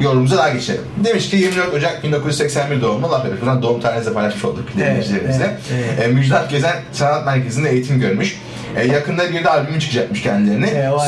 [0.00, 0.80] yorumumuza daha geçelim.
[1.04, 3.40] Demiş ki 24 Ocak 1981 doğumlu Laf Ebesi.
[3.40, 5.58] Buradan doğum tarihinizi paylaşmış olduk dinleyicilerimizle.
[5.72, 6.08] evet, evet.
[6.08, 8.40] E, Müjdat Gezen Sanat Merkezi'nde eğitim görmüş.
[8.76, 10.66] E, yakında bir de albümü çıkacakmış kendilerini.
[10.66, 11.00] E, o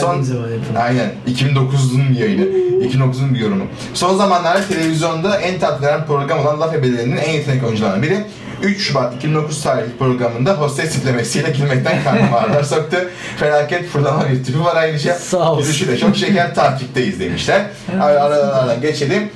[0.53, 0.81] yapılmış.
[0.81, 1.11] Aynen.
[1.29, 2.45] 2009'un bir yayını.
[2.87, 3.65] 2009'un bir yorumu.
[3.95, 8.19] Son zamanlarda televizyonda en tat veren program olan Laf Ebelerinin en yetenekli oyuncularından biri.
[8.63, 12.97] 3 Şubat 2009 tarihli programında hostes tiplemesiyle gülmekten karnım ağrılar soktu.
[13.37, 15.15] Felaket fırlama bir tipi var ayrıca.
[15.15, 15.65] Sağ olsun.
[15.65, 17.63] Gülüşü de çok şeker takipteyiz demişler.
[18.01, 19.31] Aralardan geçelim.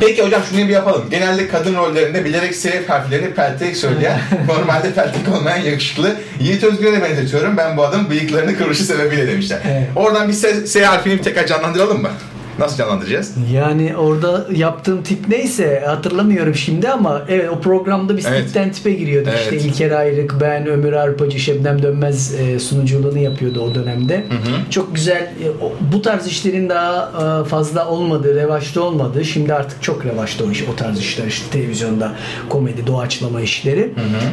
[0.00, 1.10] Peki hocam şunu bir yapalım.
[1.10, 7.56] Genelde kadın rollerinde bilerek S harflerini peltek söyleyen, normalde peltek olmayan yakışıklı Yiğit Özgür'e benzetiyorum.
[7.56, 9.58] Ben bu adamın bıyıklarını kıvırışı sebebiyle demişler.
[9.70, 9.88] Evet.
[9.96, 12.10] Oradan bir S, S harfini bir tekrar canlandıralım mı?
[12.58, 13.34] Nasıl canlandıracağız?
[13.52, 18.44] Yani orada yaptığım tip neyse hatırlamıyorum şimdi ama evet o programda biz Evet.
[18.44, 19.32] tipten tipe giriyorduk.
[19.32, 19.52] Evet.
[19.52, 24.24] İşte İlker Ayrık, ben, Ömür Arpacı, Şebnem Dönmez e, sunuculuğunu yapıyordu o dönemde.
[24.70, 25.46] Çok güzel e,
[25.92, 27.12] bu tarz işlerin daha
[27.42, 29.24] e, fazla olmadığı, revaçta olmadığı.
[29.24, 32.12] Şimdi artık çok revaçta o, iş, o tarz işler işte televizyonda
[32.48, 33.92] komedi, doğaçlama işleri.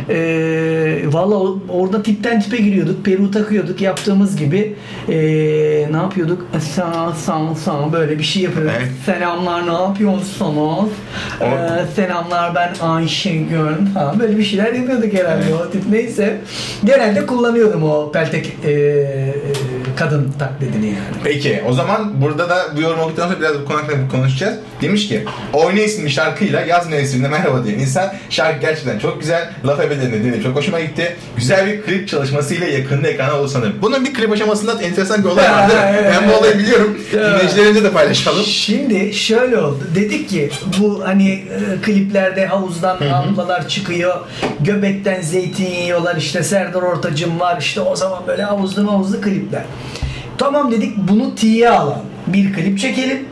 [0.09, 0.19] E,
[1.11, 3.05] Valla orada tipten tipe giriyorduk.
[3.05, 3.81] Peru takıyorduk.
[3.81, 4.75] Yaptığımız gibi
[5.09, 5.17] e,
[5.91, 6.45] ne yapıyorduk?
[6.75, 8.73] Sağ sağ sağ böyle bir şey yapıyorduk.
[8.77, 8.87] Evet.
[9.05, 10.89] Selamlar ne yapıyorsunuz?
[11.41, 11.45] Ee,
[11.95, 16.37] selamlar ben Ayşegül falan böyle bir şeyler yapıyorduk herhalde o tip neyse.
[16.83, 19.33] Genelde kullanıyordum o peltek e, e,
[19.95, 20.97] kadın taklidini yani.
[21.23, 24.55] Peki o zaman burada da bu yorum okuduktan sonra biraz bu konu hakkında konuşacağız.
[24.81, 29.49] Demiş ki Oyna isimli şarkıyla Yaz Mevsiminde Merhaba diyen insan şarkı gerçekten çok güzel.
[29.65, 31.15] Laf ebelerinde dinledim çok hoşuma gitti.
[31.37, 33.73] Güzel bir klip çalışmasıyla yakında ekrana olur sanırım.
[33.81, 35.73] Bunun bir klip aşamasında enteresan bir olay vardı.
[35.89, 36.13] Evet.
[36.21, 36.97] ben bu olayı biliyorum.
[37.13, 38.43] Dinleyicilerimize de paylaşalım.
[38.43, 39.79] Şimdi şöyle oldu.
[39.95, 44.15] Dedik ki bu hani e, kliplerde havuzdan ablalar çıkıyor.
[44.59, 46.15] Göbekten zeytin yiyorlar.
[46.15, 47.57] işte Serdar Ortacım var.
[47.61, 49.63] işte o zaman böyle havuzlu havuzlu klipler.
[50.37, 53.25] Tamam dedik bunu tiye alan bir klip çekelim.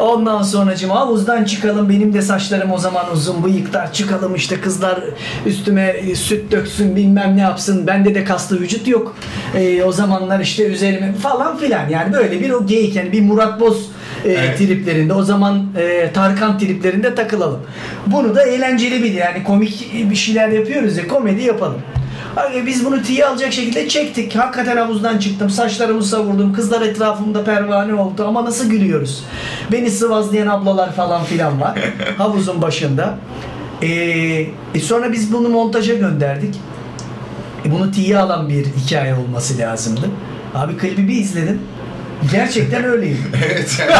[0.00, 1.88] Ondan sonracığım havuzdan çıkalım.
[1.88, 3.92] Benim de saçlarım o zaman uzun bıyıklar.
[3.92, 5.00] Çıkalım işte kızlar
[5.46, 7.86] üstüme e, süt döksün bilmem ne yapsın.
[7.86, 9.16] Bende de kaslı vücut yok.
[9.54, 11.88] E, o zamanlar işte üzerime falan filan.
[11.88, 13.90] Yani böyle bir o geyik yani bir Murat Boz
[14.24, 14.58] e, Evet.
[14.58, 17.60] triplerinde o zaman e, Tarkan triplerinde takılalım.
[18.06, 21.80] Bunu da eğlenceli bir yani komik bir şeyler yapıyoruz ya komedi yapalım.
[22.36, 24.36] Abi biz bunu tiye alacak şekilde çektik.
[24.36, 25.50] Hakikaten havuzdan çıktım.
[25.50, 26.52] Saçlarımı savurdum.
[26.52, 28.24] Kızlar etrafımda pervane oldu.
[28.26, 29.24] Ama nasıl gülüyoruz.
[29.72, 31.78] Beni sıvazlayan ablalar falan filan var.
[32.18, 33.18] Havuzun başında.
[33.82, 33.88] Ee,
[34.74, 36.54] e sonra biz bunu montaja gönderdik.
[37.64, 40.10] E bunu tiye alan bir hikaye olması lazımdı.
[40.54, 41.62] Abi klibi bir izledim.
[42.32, 43.16] Gerçekten öyleydi.
[43.46, 43.90] evet yani.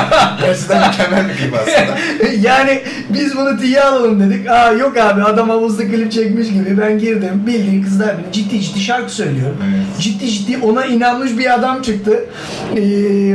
[0.41, 1.99] Gerçekten mükemmel bir klip aslında.
[2.49, 4.51] yani biz bunu tiye alalım dedik.
[4.51, 6.79] Aa yok abi adam havuzda klip çekmiş gibi.
[6.81, 7.43] Ben girdim.
[7.47, 9.51] Bildiğin kızlar beni ciddi ciddi şarkı söylüyor.
[9.65, 10.01] Evet.
[10.01, 12.25] Ciddi ciddi ona inanmış bir adam çıktı.
[12.77, 12.81] Ee,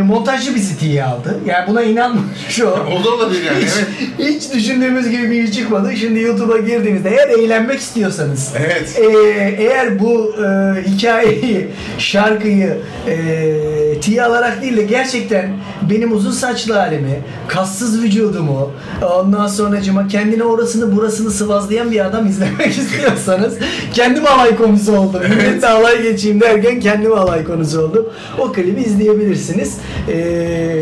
[0.02, 1.40] montajcı bizi tiye aldı.
[1.46, 2.72] Yani buna inanmış o.
[3.02, 3.58] O da olabilir yani.
[3.66, 3.72] Hiç,
[4.20, 4.36] Evet.
[4.36, 5.98] hiç düşündüğümüz gibi bir iş çıkmadı.
[5.98, 9.00] Şimdi YouTube'a girdiğinizde eğer eğlenmek istiyorsanız Evet.
[9.02, 11.68] ee, eğer bu e, hikayeyi,
[11.98, 12.78] şarkıyı
[13.08, 15.52] e, tiye alarak değil de gerçekten
[15.90, 18.72] benim uzun saçlı halimi, kassız vücudumu,
[19.20, 23.54] ondan sonracıma kendine orasını burasını sıvazlayan bir adam izlemek istiyorsanız
[23.94, 25.22] kendim alay konusu oldum.
[25.30, 28.06] Milletle alay geçeyim derken kendim alay konusu oldum.
[28.40, 29.78] O klibi izleyebilirsiniz.
[30.10, 30.18] Ee,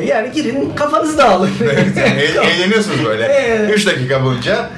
[0.07, 1.49] yani girin kafanız dağılır.
[1.61, 3.23] Evet, yani eğ- eğleniyorsunuz böyle.
[3.25, 3.71] Evet.
[3.77, 4.69] 3 dakika boyunca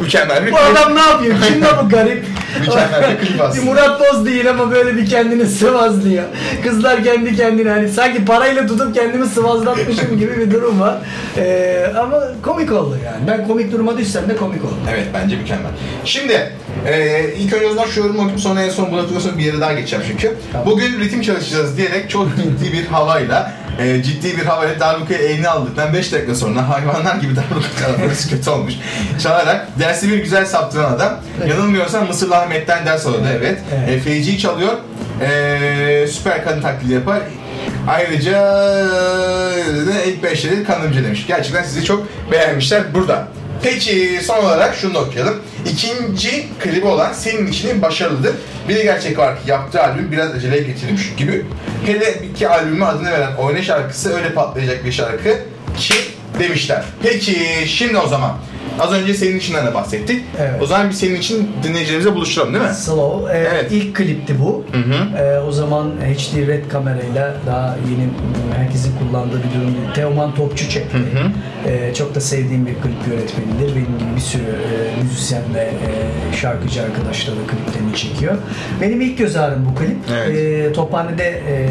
[0.00, 0.76] mükemmel bir Bu klip.
[0.78, 1.36] adam ne yapıyor?
[1.48, 2.24] Kim bu garip?
[2.60, 3.64] Mükemmel bir klip aslında.
[3.64, 6.24] Murat Boz değil ama böyle bir kendini sıvazlıyor.
[6.64, 10.94] Kızlar kendi kendine hani sanki parayla tutup kendimi sıvazlatmışım gibi bir durum var.
[11.36, 13.26] Ee, ama komik oldu yani.
[13.26, 14.74] Ben komik duruma düşsem de komik oldu.
[14.94, 15.70] Evet bence mükemmel.
[16.04, 16.52] Şimdi
[16.88, 19.60] e, ilk önce o zaman şu yorumu okuyup sonra en son buna sonra bir yere
[19.60, 20.34] daha geçeceğim çünkü.
[20.52, 20.66] Tamam.
[20.66, 25.94] Bugün ritim çalışacağız diyerek çok ciddi bir havayla e, ciddi bir havayla darbukayı eline aldıktan
[25.94, 28.74] 5 dakika sonra hayvanlar gibi darbuka çalması kötü olmuş.
[29.22, 31.12] Çalarak dersi bir güzel saptıran adam.
[31.48, 33.58] Yanılmıyorsam Mısırlı Ahmet'ten ders alıyordu evet.
[33.74, 33.88] Evet.
[33.88, 34.72] E, feci'yi çalıyor.
[35.20, 37.20] E, süper kadın taklidi yapar.
[37.88, 38.38] Ayrıca
[40.04, 41.26] e, ilk beşleri kanımcı demiş.
[41.26, 43.28] Gerçekten sizi çok beğenmişler burada.
[43.62, 45.42] Peki son olarak şunu okuyalım.
[45.72, 48.34] İkinci klibi olan Senin İçinin başarılıdır.
[48.68, 51.46] Bir gerçek var ki yaptığı albüm biraz aceleye getirilmiş gibi.
[51.86, 55.38] Hele ki albümü adını veren Oyna şarkısı öyle patlayacak bir şarkı
[55.78, 55.94] ki
[56.38, 56.84] demişler.
[57.02, 58.38] Peki şimdi o zaman
[58.80, 60.24] az önce senin içinden de bahsettik.
[60.40, 60.62] Evet.
[60.62, 62.74] O zaman bir senin için dinleyicilerimize buluşturalım değil mi?
[62.74, 63.38] Slow.
[63.38, 63.72] Ee, Evet.
[63.72, 64.64] ilk klipti bu.
[65.18, 68.08] Ee, o zaman HD Red kamerayla daha yeni
[68.56, 69.74] herkesin kullandığı bir durum.
[69.94, 70.98] Teoman Topçu çekti.
[71.66, 73.76] Ee, çok da sevdiğim bir klip yönetmenidir.
[73.76, 78.34] Benim gibi bir sürü e, müzisyen ve e, şarkıcı arkadaşlar da kliplerini çekiyor.
[78.80, 79.96] Benim ilk göz ağrım bu klip.
[80.14, 80.36] Evet.
[80.36, 81.66] Ee, Tophane'de e,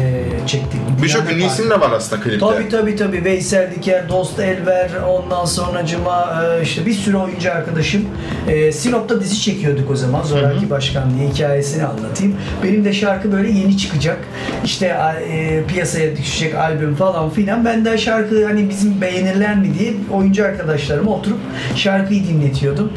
[0.46, 0.80] çektik.
[1.02, 2.38] Birçok ünlü isim de var aslında klipte.
[2.38, 3.24] Tabii tabii tabii.
[3.24, 8.04] Veysel Diker, Dost Elver, ondan sonra Cuma işte bir sürü oyuncu arkadaşım.
[8.48, 10.22] E, Sinop'ta dizi çekiyorduk o zaman.
[10.22, 12.36] Zoraki Başkan diye hikayesini anlatayım.
[12.64, 14.18] Benim de şarkı böyle yeni çıkacak.
[14.64, 14.96] İşte
[15.30, 17.64] e, piyasaya düşecek albüm falan filan.
[17.64, 21.38] Ben de şarkı hani bizim beğenirler mi diye oyuncu arkadaşlarıma oturup
[21.76, 22.92] şarkıyı dinletiyordum.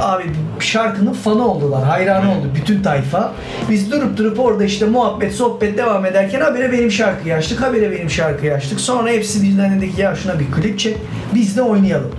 [0.00, 0.24] Abi
[0.62, 1.84] şarkının fanı oldular.
[1.84, 3.32] Hayranı oldu bütün tayfa.
[3.70, 7.62] Biz durup durup orada işte muhabbet, sohbet devam ederken habire benim şarkıyı açtık.
[7.62, 8.80] Habire benim şarkıyı açtık.
[8.80, 10.96] Sonra hepsi birden dedi ki ya şuna bir klip çek.
[11.34, 12.10] Biz de oynayalım.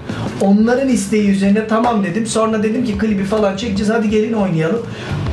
[0.42, 2.26] Onların isteği üzerine tamam dedim.
[2.26, 3.92] Sonra dedim ki klibi falan çekeceğiz.
[3.94, 4.82] Hadi gelin oynayalım.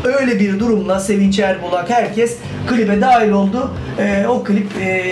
[0.05, 2.37] Öyle bir durumla Sevinç Erbulak herkes
[2.67, 3.71] klibe dahil oldu.
[3.99, 5.07] Ee, o klip ee,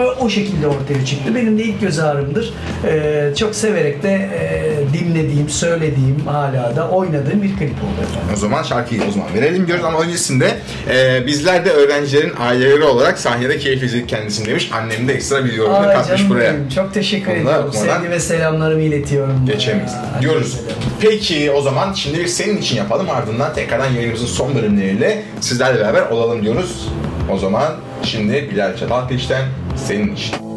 [0.00, 1.34] o, o şekilde ortaya çıktı.
[1.34, 2.54] Benim de ilk göz ağrımdır.
[2.86, 8.30] Ee, çok severek de ee, dinlediğim, söylediğim hala da oynadığım bir klip oldu efendim.
[8.34, 10.56] O zaman şarkıyı o zaman verelim diyoruz ama öncesinde
[10.90, 14.70] e, bizler de öğrencilerin aileleri olarak sahnede keyif izledik kendisini demiş.
[14.72, 16.54] Annem de ekstra bir yorumunu Ay katmış canım buraya.
[16.54, 17.68] benim, Çok teşekkür Bunu da ediyorum.
[17.68, 19.46] okumadan Sevgi ve selamlarımı iletiyorum.
[19.46, 19.92] Geçemeyiz.
[19.92, 20.60] Aa, Diyoruz.
[21.00, 26.02] Peki o zaman şimdi bir senin için yapalım ardından tekrardan yayınımızın son bölümleriyle sizlerle beraber
[26.02, 26.88] olalım diyoruz.
[27.32, 27.72] O zaman
[28.04, 30.49] şimdi Bilal Çatalkılıç'tan senin için.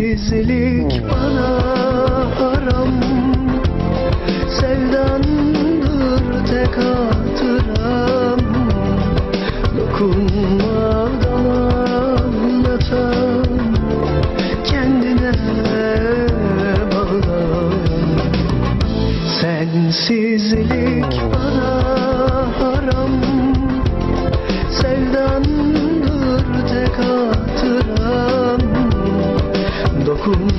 [0.00, 1.50] Sensizlik bana
[2.38, 2.92] haram.
[4.60, 7.19] Sevdandır tek hatıram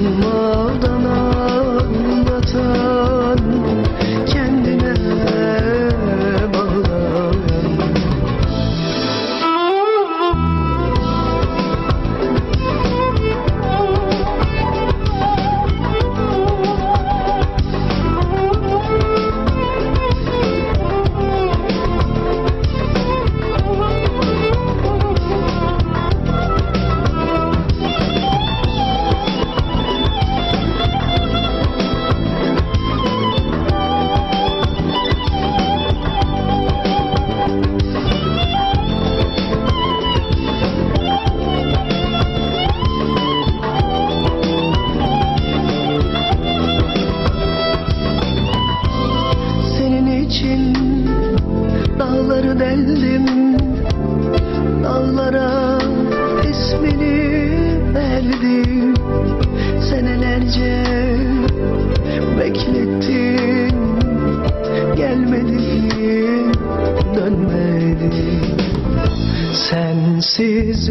[0.01, 0.70] Dokunmadan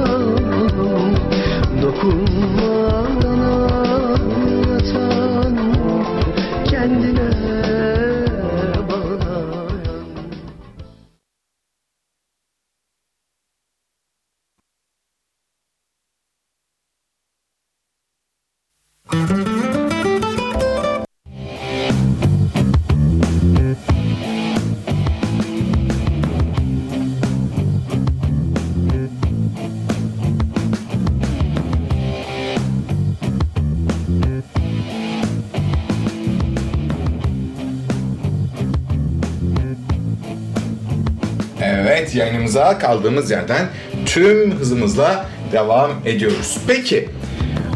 [42.01, 43.67] Evet yayınımıza kaldığımız yerden
[44.07, 46.59] tüm hızımızla devam ediyoruz.
[46.67, 47.09] Peki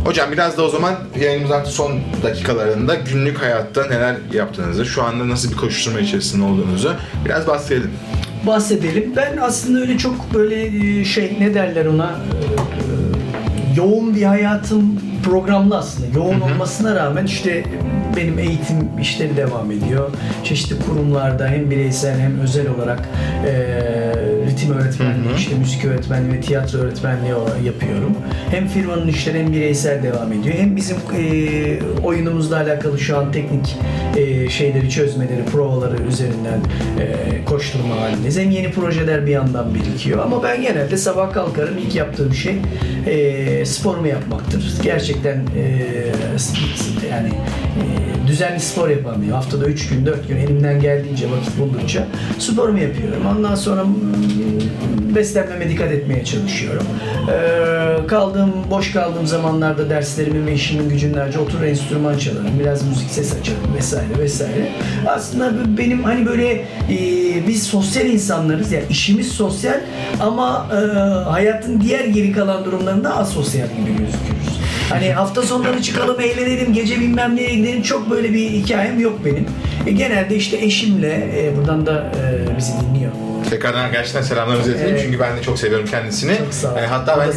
[0.04, 5.52] hocam biraz da o zaman yayınımızın son dakikalarında günlük hayatta neler yaptığınızı, şu anda nasıl
[5.52, 6.94] bir koşturma içerisinde olduğunuzu
[7.24, 7.90] biraz bahsedelim.
[8.46, 9.12] bahsedelim.
[9.16, 10.66] Ben aslında öyle çok böyle
[11.00, 16.18] e, şey ne derler ona e, yoğun bir hayatım programlı aslında.
[16.18, 17.64] Yoğun olmasına rağmen işte
[18.16, 20.10] benim eğitim işleri devam ediyor.
[20.44, 23.08] Çeşitli kurumlarda hem bireysel hem özel olarak
[23.46, 23.52] e,
[24.46, 27.34] ritim öğretmenliği, işte müzik öğretmenliği ve tiyatro öğretmenliği
[27.64, 28.16] yapıyorum.
[28.50, 30.54] Hem firmanın işleri hem bireysel devam ediyor.
[30.58, 33.76] Hem bizim e, oyunumuzla alakalı şu an teknik
[34.16, 36.60] e, şeyleri çözmeleri, provaları üzerinden
[37.00, 38.38] e, koşturma halindeyiz.
[38.38, 40.18] Hem yeni projeler bir yandan birikiyor.
[40.18, 42.56] Ama ben genelde sabah kalkarım ilk yaptığım şey
[43.06, 44.74] e, sporumu yapmaktır.
[44.82, 45.84] Gerçekten e,
[47.10, 47.93] yani e,
[48.26, 49.36] düzenli spor yapamıyor.
[49.36, 52.06] Haftada 3 gün, 4 gün elimden geldiğince vakit buldukça
[52.38, 53.26] sporumu yapıyorum.
[53.36, 53.94] Ondan sonra mm,
[55.14, 56.86] beslenmeme dikkat etmeye çalışıyorum.
[57.28, 62.60] E, kaldığım, boş kaldığım zamanlarda derslerimin ve işimin gücünlerce oturur enstrüman çalarım.
[62.60, 64.68] Biraz müzik ses açarım vesaire vesaire.
[65.06, 66.52] Aslında benim hani böyle
[66.90, 66.98] e,
[67.48, 69.80] biz sosyal insanlarız yani işimiz sosyal
[70.20, 70.76] ama e,
[71.30, 74.53] hayatın diğer geri kalan durumlarında asosyal gibi gözüküyoruz.
[74.90, 79.46] Hani hafta sonları çıkalım eğlenelim gece bilmem nereye gidelim çok böyle bir hikayem yok benim.
[79.86, 82.12] E, genelde işte eşimle e, buradan da
[82.52, 83.12] e, bizi dinliyor.
[83.54, 86.38] Tekrardan gerçekten selamlarımızı iletelim çünkü ben de çok seviyorum kendisini.
[86.38, 86.76] Çok sağ ol.
[86.76, 87.28] Yani hatta O ben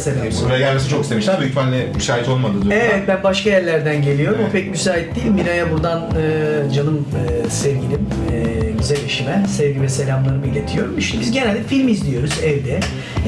[0.44, 1.40] buraya gelmesini çok istemişler.
[1.40, 2.54] Büyük ihtimalle müsait olmadı.
[2.70, 4.38] Evet ben başka yerlerden geliyorum.
[4.40, 4.48] Evet.
[4.48, 5.26] O pek müsait değil.
[5.26, 7.08] Miray'a buradan e, canım
[7.46, 10.98] e, sevgilim, e, güzel eşime sevgi ve selamlarımı iletiyorum.
[10.98, 12.80] İşte biz genelde film izliyoruz evde.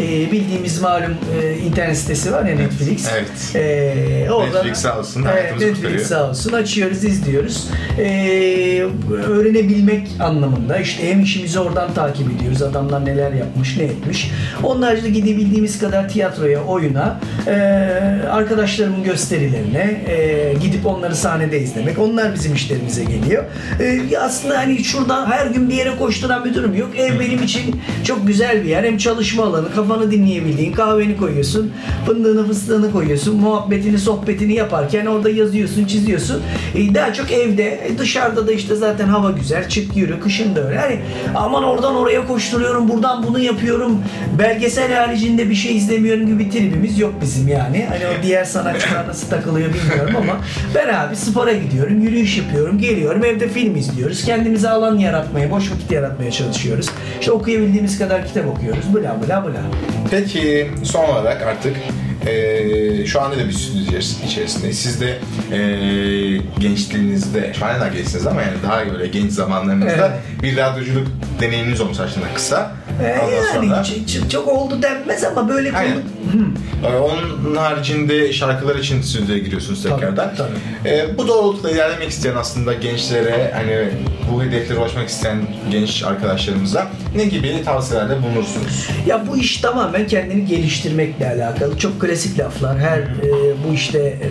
[0.03, 3.09] E, bildiğimiz malum e, internet sitesi var ya Netflix.
[3.13, 3.55] Evet.
[3.55, 6.05] E, orada, Netflix sağ olsun, Evet, Netflix kurtarıyor.
[6.05, 6.53] sağ olsun.
[6.53, 7.69] Açıyoruz, izliyoruz.
[7.99, 8.05] E,
[9.27, 12.63] öğrenebilmek anlamında işte hem işimizi oradan takip ediyoruz.
[12.81, 14.31] Adamlar neler yapmış, ne etmiş.
[14.63, 17.53] Onun haricinde gidebildiğimiz kadar tiyatroya, oyuna, e,
[18.31, 21.99] arkadaşlarımın gösterilerine e, gidip onları sahnede izlemek.
[21.99, 23.45] Onlar bizim işlerimize geliyor.
[23.81, 26.89] E, aslında hani şuradan her gün bir yere koşturan bir durum yok.
[26.99, 28.85] Ev benim için çok güzel bir yer.
[28.85, 31.73] Hem çalışma alanı, kafanı dinleyebildiğin, kahveni koyuyorsun,
[32.07, 36.43] fındığını fıstığını koyuyorsun, muhabbetini, sohbetini yaparken orada yazıyorsun, çiziyorsun.
[36.75, 40.69] E, daha çok evde, e, dışarıda da işte zaten hava güzel, çık yürü, kışın da
[40.69, 40.79] öyle.
[40.79, 41.01] Hani
[41.35, 42.27] aman oradan oraya
[42.61, 44.03] koşturuyorum, buradan bunu yapıyorum,
[44.39, 47.87] belgesel haricinde bir şey izlemiyorum gibi bir tribimiz yok bizim yani.
[47.89, 50.37] Hani o diğer sanatçılar nasıl takılıyor bilmiyorum ama
[50.75, 55.93] ben abi spora gidiyorum, yürüyüş yapıyorum, geliyorum, evde film izliyoruz, kendimize alan yaratmaya, boş vakit
[55.93, 56.87] yaratmaya çalışıyoruz.
[57.21, 59.61] İşte okuyabildiğimiz kadar kitap okuyoruz, bla bla bla.
[60.11, 61.77] Peki son olarak artık
[62.27, 64.73] e, şu anda da bir stüdyo içeris- içerisinde.
[64.73, 65.19] Siz de
[65.53, 65.59] e,
[66.59, 71.07] gençliğinizde, şu an hala gençsiniz ama yani daha böyle genç zamanlarınızda bir radyoculuk
[71.41, 72.73] deneyiminiz olmuş aslında kısa.
[73.01, 75.93] Ondan yani sonra- ç- ç- çok oldu denmez ama böyle Aynen.
[75.93, 76.03] konu-
[76.85, 80.35] Ee, Onun haricinde şarkılar için stüdyoya giriyorsunuz Tabii, tekrardan.
[80.37, 80.89] tabii.
[80.95, 83.89] Ee, bu doğrultuda ilerlemek isteyen aslında gençlere hani
[84.33, 85.39] bu hedeflere ulaşmak isteyen
[85.71, 88.89] genç arkadaşlarımıza ne gibi tavsiyelerde bulunursunuz?
[89.07, 91.79] Ya bu iş tamamen kendini geliştirmekle alakalı.
[91.79, 92.79] Çok klasik laflar.
[92.79, 93.09] Her e,
[93.69, 94.29] bu işte e,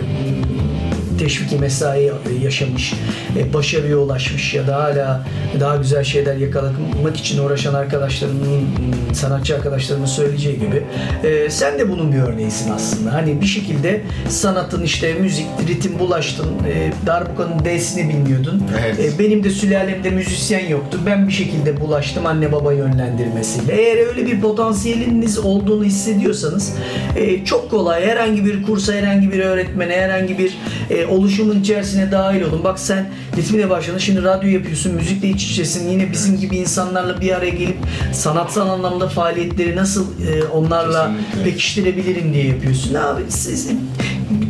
[1.20, 2.10] teşviki mesai
[2.44, 2.94] yaşamış,
[3.38, 5.26] e, başarıya ulaşmış ya da hala
[5.60, 10.82] daha güzel şeyler yakalamak için uğraşan arkadaşlarımın, m, sanatçı arkadaşlarımın söyleyeceği gibi
[11.24, 13.12] e, sen de bunun bir örneğisin aslında.
[13.14, 18.62] Hani bir şekilde sanatın işte müzik, ritim bulaştın, e, darbuka'nın D'sini bilmiyordun.
[18.80, 19.14] Evet.
[19.14, 20.98] E, benim de sülalemde müzisyen yoktu.
[21.06, 23.72] Ben bir şekilde bulaştım anne baba yönlendirmesiyle.
[23.72, 26.74] Eğer öyle bir potansiyeliniz olduğunu hissediyorsanız
[27.16, 30.58] e, çok kolay herhangi bir kursa, herhangi bir öğretmene, herhangi bir
[30.90, 32.64] e, oluşumun içerisine dahil olun.
[32.64, 33.06] Bak sen
[33.36, 33.98] ritmine başladın.
[33.98, 35.88] Şimdi radyo yapıyorsun, müzikle iç içesin.
[35.88, 37.76] Yine bizim gibi insanlarla bir araya gelip
[38.12, 41.50] sanatsal anlamda faaliyetleri nasıl e, onlarla Kesinlikle.
[41.50, 42.94] pekiştirebilirim diye yapıyorsun.
[42.94, 43.68] Abi siz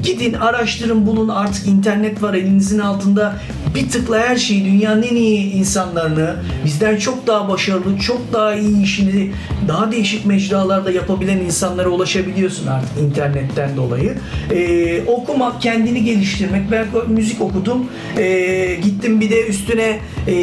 [0.03, 3.35] gidin araştırın bulun artık internet var elinizin altında
[3.75, 8.83] bir tıkla her şeyi dünyanın en iyi insanlarını bizden çok daha başarılı çok daha iyi
[8.83, 9.31] işini
[9.69, 14.15] daha değişik mecralarda yapabilen insanlara ulaşabiliyorsun artık internetten dolayı.
[14.51, 16.71] Ee, okumak kendini geliştirmek.
[16.71, 17.87] Ben müzik okudum
[18.19, 20.35] Ee, gittim bir de üstüne e,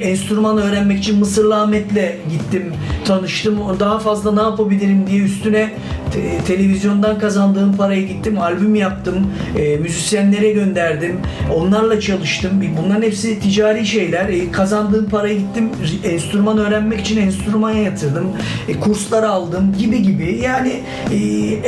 [0.00, 2.72] enstrüman öğrenmek için Mısırlı Ahmet'le gittim
[3.04, 3.58] tanıştım.
[3.80, 5.70] Daha fazla ne yapabilirim diye üstüne
[6.12, 9.26] te- televizyondan kazandığım parayı gittim albüm yaptım
[9.58, 11.16] e, müzisyenlere gönderdim.
[11.54, 14.28] Onlarla çalıştım bunların hepsi ticari şeyler.
[14.28, 15.70] E, kazandığım parayı gittim.
[16.04, 18.26] Enstrüman öğrenmek için enstrümana yatırdım.
[18.68, 20.40] E, kurslar aldım gibi gibi.
[20.44, 20.80] Yani
[21.12, 21.16] e,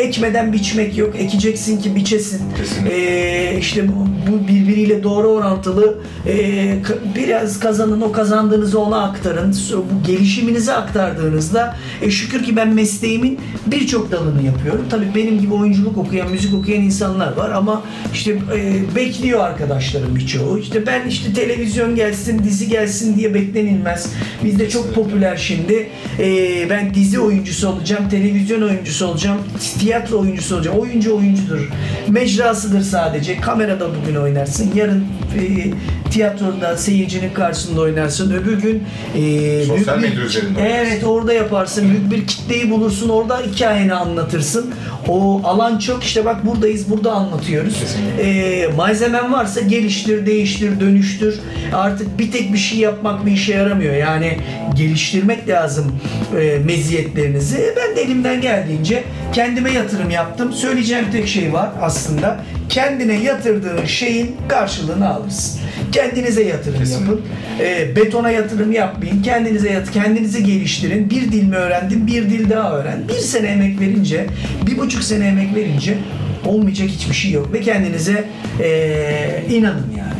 [0.00, 1.14] ekmeden biçmek yok.
[1.18, 2.42] Ekeceksin ki biçesin.
[2.90, 6.76] E, işte bu, bu birbiriyle doğru orantılı e,
[7.16, 9.56] biraz kazanın o kazandığınızı ona aktarın.
[9.72, 14.84] Bu gelişiminizi aktardığınızda e, şükür ki ben mesleğimin birçok dalını yapıyorum.
[14.90, 20.58] Tabii benim gibi oyunculuk okuyan müzik okuyan insanlar var ama işte e, bekliyor arkadaşlarım birçoğu.
[20.58, 24.06] işte ben işte televizyon gelsin dizi gelsin diye beklenilmez.
[24.44, 25.88] Bizde çok popüler şimdi.
[26.18, 26.26] E,
[26.70, 29.38] ben dizi oyuncusu olacağım televizyon oyuncusu olacağım
[29.78, 30.78] tiyatro oyuncusu olacağım.
[30.78, 31.68] Oyuncu oyuncudur.
[32.08, 33.40] Mecrasıdır sadece.
[33.40, 34.70] Kamerada bugün oynarsın.
[34.74, 35.00] Yarın
[35.38, 35.70] e,
[36.10, 38.32] tiyatroda seyircinin karşısında oynarsın.
[38.32, 38.82] Öbür gün
[39.16, 40.86] e, Sosyal büyük bir- medya üzerinde oynarsın.
[40.86, 41.90] evet orada yaparsın.
[41.90, 43.08] Büyük bir kitleyi bulursun.
[43.08, 44.70] Orada hikayeni anlatırsın.
[45.08, 46.04] O alan çok.
[46.04, 47.76] İşte bak buradayız burada anlatıyoruz.
[48.22, 51.34] E, malzemen varsa geliştir değiştir dönüştür
[51.72, 54.38] artık bir tek bir şey yapmak bir işe yaramıyor yani
[54.74, 56.00] geliştirmek lazım
[56.40, 59.02] e, meziyetlerinizi ben de elimden geldiğince
[59.32, 65.60] kendime yatırım yaptım söyleyeceğim tek şey var aslında kendine yatırdığın şeyin karşılığını alırsın
[65.92, 67.12] kendinize yatırım Kesinlikle.
[67.12, 67.22] yapın
[67.60, 69.22] e, betona yatırım yapmayın.
[69.22, 71.10] Kendinize yat, kendinizi geliştirin.
[71.10, 72.06] Bir dil mi öğrendin?
[72.06, 73.08] Bir dil daha öğren.
[73.08, 74.26] Bir sene emek verince,
[74.66, 75.98] bir buçuk sene emek verince
[76.46, 77.52] olmayacak hiçbir şey yok.
[77.52, 78.24] Ve kendinize
[78.60, 80.11] e, inanın yani.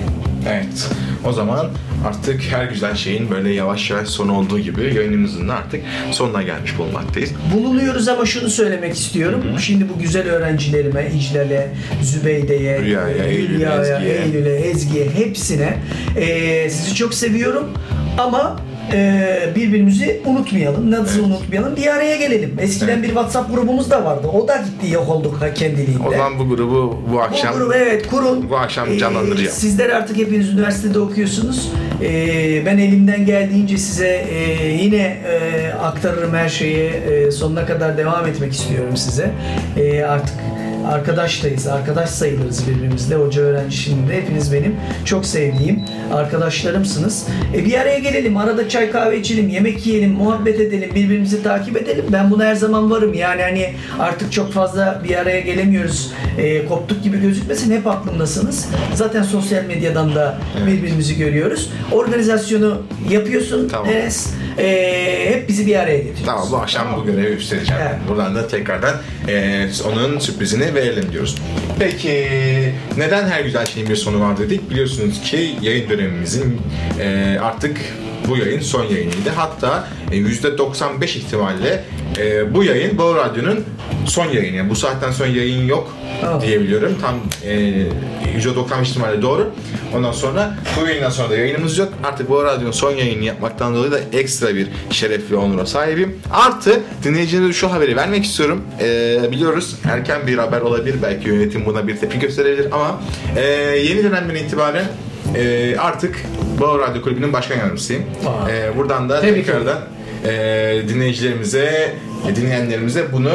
[0.49, 0.91] Evet.
[1.25, 1.71] O zaman
[2.07, 5.81] artık her güzel şeyin böyle yavaş yavaş sonu olduğu gibi yayınımızın da artık
[6.11, 7.31] sonuna gelmiş bulunmaktayız.
[7.55, 9.43] Bulunuyoruz ama şunu söylemek istiyorum.
[9.61, 11.71] Şimdi bu güzel öğrencilerime, İclal'e,
[12.03, 14.15] Zübeyde'ye, Rüya'ya, Eylül'e, Ezgi'ye.
[14.15, 15.79] Eylül'e, Ezgi'ye hepsine
[16.17, 17.71] e, sizi çok seviyorum
[18.19, 18.57] ama
[18.95, 20.95] e, birbirimizi unutmayalım.
[20.95, 21.09] Evet.
[21.25, 21.77] unutmayalım?
[21.77, 22.57] Bir araya gelelim.
[22.61, 23.03] Eskiden Evet.
[23.03, 24.27] bir WhatsApp grubumuz da vardı.
[24.35, 26.09] O da gitti yok olduk ha kendiliğinde.
[26.09, 28.51] O zaman bu grubu bu akşam Bu grubu evet kurun.
[28.51, 29.51] bu akşam canlandıracağım.
[29.53, 31.73] sizler artık hepiniz üniversitede okuyorsunuz.
[32.03, 36.89] Ee, ben elimden geldiğince size e, yine e, aktarırım her şeyi.
[36.91, 39.31] E, sonuna kadar devam etmek istiyorum size.
[39.77, 40.35] E, artık
[40.89, 41.67] arkadaştayız.
[41.67, 43.15] Arkadaş sayılırız birbirimizle.
[43.15, 45.81] Hoca öğrenci şimdi hepiniz benim çok sevdiğim
[46.15, 47.27] arkadaşlarımsınız.
[47.55, 48.37] E, bir araya gelelim.
[48.37, 49.49] Arada çay kahve içelim.
[49.49, 50.13] Yemek yiyelim.
[50.13, 50.91] Muhabbet edelim.
[50.95, 52.05] Birbirimizi takip edelim.
[52.13, 53.15] Ben buna her zaman varım.
[53.15, 56.13] Yani hani artık çok fazla bir araya gelemiyoruz.
[56.39, 57.77] E, koptuk gibi gözükmesin.
[57.77, 58.69] Hep aklımdasınız.
[58.95, 61.71] Zaten sosyal medyadan da birbirimizi görüyoruz.
[61.93, 63.69] Organizasyonu yapıyorsun.
[63.69, 63.89] Tamam.
[63.89, 64.31] Enes.
[64.59, 66.27] E, hep bizi bir araya getiriyorsun.
[66.27, 67.83] Tamam bu akşam bu görevi üstleneceğim.
[67.83, 67.97] Evet.
[68.09, 68.95] Buradan da tekrardan
[69.29, 71.37] e, onun sürprizini verelim diyoruz.
[71.79, 72.29] Peki
[72.97, 74.71] neden her güzel şeyin bir sonu var dedik?
[74.71, 76.61] Biliyorsunuz ki yayın dönemimizin
[77.01, 77.81] e, artık
[78.29, 79.31] bu yayın son yayınıydı.
[79.37, 81.85] Hatta e, %95 ihtimalle
[82.19, 83.65] e, bu yayın Bağ Radyo'nun
[84.07, 84.57] son yayını.
[84.57, 85.93] Yani bu saatten sonra yayın yok
[86.27, 86.41] Aa.
[86.41, 86.99] diyebiliyorum.
[87.01, 87.15] Tam
[87.45, 87.87] e,
[88.39, 89.51] %95 ihtimalle doğru.
[89.95, 91.93] Ondan sonra bu yayından sonra da yayınımız yok.
[92.05, 96.19] Artık Bağ Radyo'nun son yayını yapmaktan dolayı da ekstra bir şeref ve onura sahibim.
[96.33, 98.63] Artı dinleyicilerimize şu haberi vermek istiyorum.
[98.81, 100.97] E, biliyoruz erken bir haber olabilir.
[101.03, 103.01] Belki yönetim buna bir tepki gösterebilir ama
[103.37, 103.43] e,
[103.77, 104.85] yeni dönemden itibaren
[105.37, 106.17] e, artık
[106.61, 108.03] Bağ Radyo Kulübü'nün başkan yardımcısıyım.
[108.51, 109.79] E, buradan da Tebrik tekrardan
[110.25, 111.95] e, dinleyicilerimize,
[112.29, 113.33] e, dinleyenlerimize bunu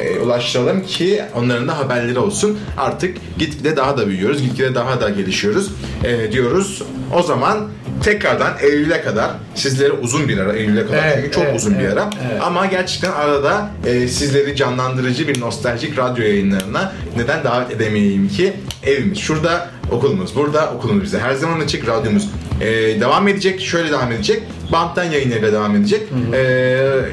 [0.00, 2.58] e, ulaştıralım ki onların da haberleri olsun.
[2.78, 5.70] Artık gitgide daha da büyüyoruz, gitgide daha da gelişiyoruz
[6.04, 6.82] e, diyoruz.
[7.14, 7.68] O zaman
[8.02, 11.84] tekrardan Eylül'e kadar sizlere uzun bir ara Eylül'e kadar Evet, çünkü çok evet, uzun bir
[11.84, 12.42] evet, ara evet.
[12.42, 18.52] ama gerçekten arada e, sizleri canlandırıcı bir nostaljik radyo yayınlarına neden davet edemeyeyim ki
[18.82, 22.28] evimiz şurada okulumuz burada okulumuz bize her zaman açık radyomuz
[22.60, 22.66] e,
[23.00, 26.00] devam edecek şöyle devam edecek banttan yayınlarıyla devam edecek
[26.34, 26.40] E,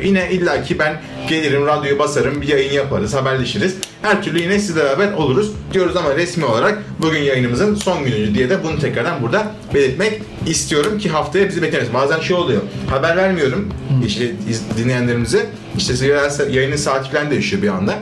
[0.03, 5.13] yine illaki ben gelirim radyoyu basarım bir yayın yaparız haberleşiriz her türlü yine sizle beraber
[5.13, 10.21] oluruz diyoruz ama resmi olarak bugün yayınımızın son günü diye de bunu tekrardan burada belirtmek
[10.47, 11.93] istiyorum ki haftaya bizi beklemez.
[11.93, 12.61] Bazen şey oluyor.
[12.89, 13.69] Haber vermiyorum
[14.07, 15.45] işte iz- dinleyenlerimize.
[15.77, 17.93] İşte yayın- yayının saati falan değişiyor bir anda.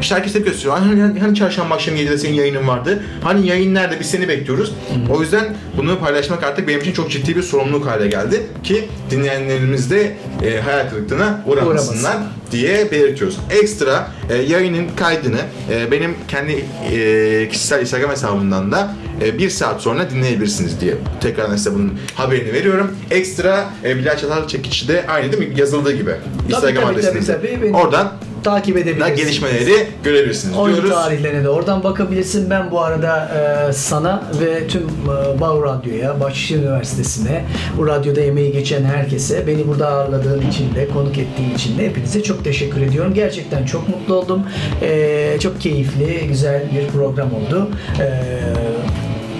[0.00, 0.78] İşte herkes tepki gösteriyor.
[0.78, 3.02] Hani, hani, hani çarşamba akşam 7'de senin yayının vardı.
[3.22, 4.72] Hani yayın nerede biz seni bekliyoruz.
[5.10, 8.42] O yüzden bunu paylaşmak artık benim için çok ciddi bir sorumluluk hale geldi.
[8.64, 12.32] Ki dinleyenlerimiz de e, hayal kırıklığına uğramasınlar Uğramasın.
[12.52, 13.38] diye belirtiyoruz.
[13.62, 15.38] Ekstra e, yayının kaydını
[15.70, 18.94] e, benim kendi e, kişisel Instagram hesabımdan da
[19.24, 22.90] e, bir saat sonra dinleyebilirsiniz diye tekrar size bunun haberini veriyorum.
[23.10, 25.60] Ekstra e, Bilal Çatal Çekiç'i de aynı değil mi?
[25.60, 26.10] Yazıldığı gibi.
[26.48, 27.32] Instagram tabii, adresinizde.
[27.32, 27.62] tabii, tabii.
[27.62, 28.12] Benim- Oradan
[28.44, 29.16] Takip da edebilirsin.
[29.16, 30.90] gelişmeleri görebilirsiniz Oyun diyoruz.
[30.94, 32.50] tarihlerine de oradan bakabilirsin.
[32.50, 33.28] Ben bu arada
[33.68, 37.44] e, sana ve tüm e, Bağ Radyo'ya, Bahçeşehir Üniversitesi'ne,
[37.78, 42.22] bu radyoda emeği geçen herkese, beni burada ağırladığın için de, konuk ettiğin için de hepinize
[42.22, 43.14] çok teşekkür ediyorum.
[43.14, 44.42] Gerçekten çok mutlu oldum.
[44.82, 47.70] E, çok keyifli, güzel bir program oldu.
[48.00, 48.22] E,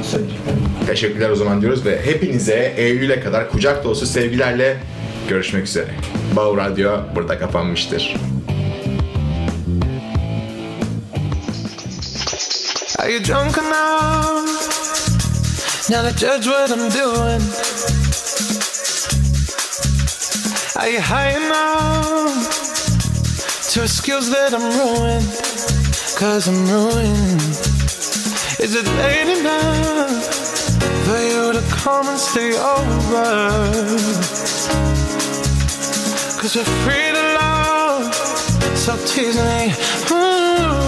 [0.02, 0.42] söyleyeceğim.
[0.86, 4.76] Teşekkürler o zaman diyoruz ve hepinize Eylül'e kadar kucak dolusu sevgilerle
[5.28, 5.88] görüşmek üzere.
[6.36, 8.14] Bağ Radyo burada kapanmıştır.
[13.08, 14.44] Are you drunk enough
[15.88, 17.40] now to judge what I'm doing?
[20.76, 22.50] Are you high enough
[23.70, 25.24] to excuse that I'm ruined?
[26.18, 27.40] Cause I'm ruined.
[28.60, 30.12] Is it late enough
[31.06, 33.24] for you to come and stay over?
[36.42, 38.14] Cause we're free to love,
[38.76, 39.72] so tease me.
[40.12, 40.87] Ooh.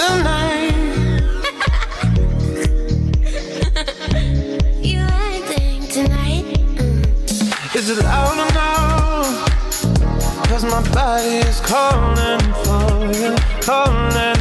[10.70, 14.39] my body is calling for you, calling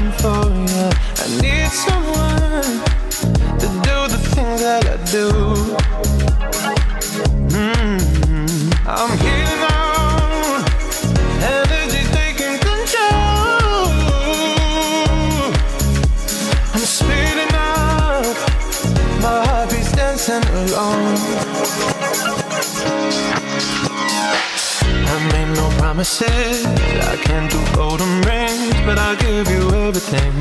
[26.20, 26.65] promises.
[26.65, 30.34] I can't do golden rings, but I'll give you everything.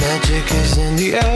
[0.00, 1.32] Magic is in the air.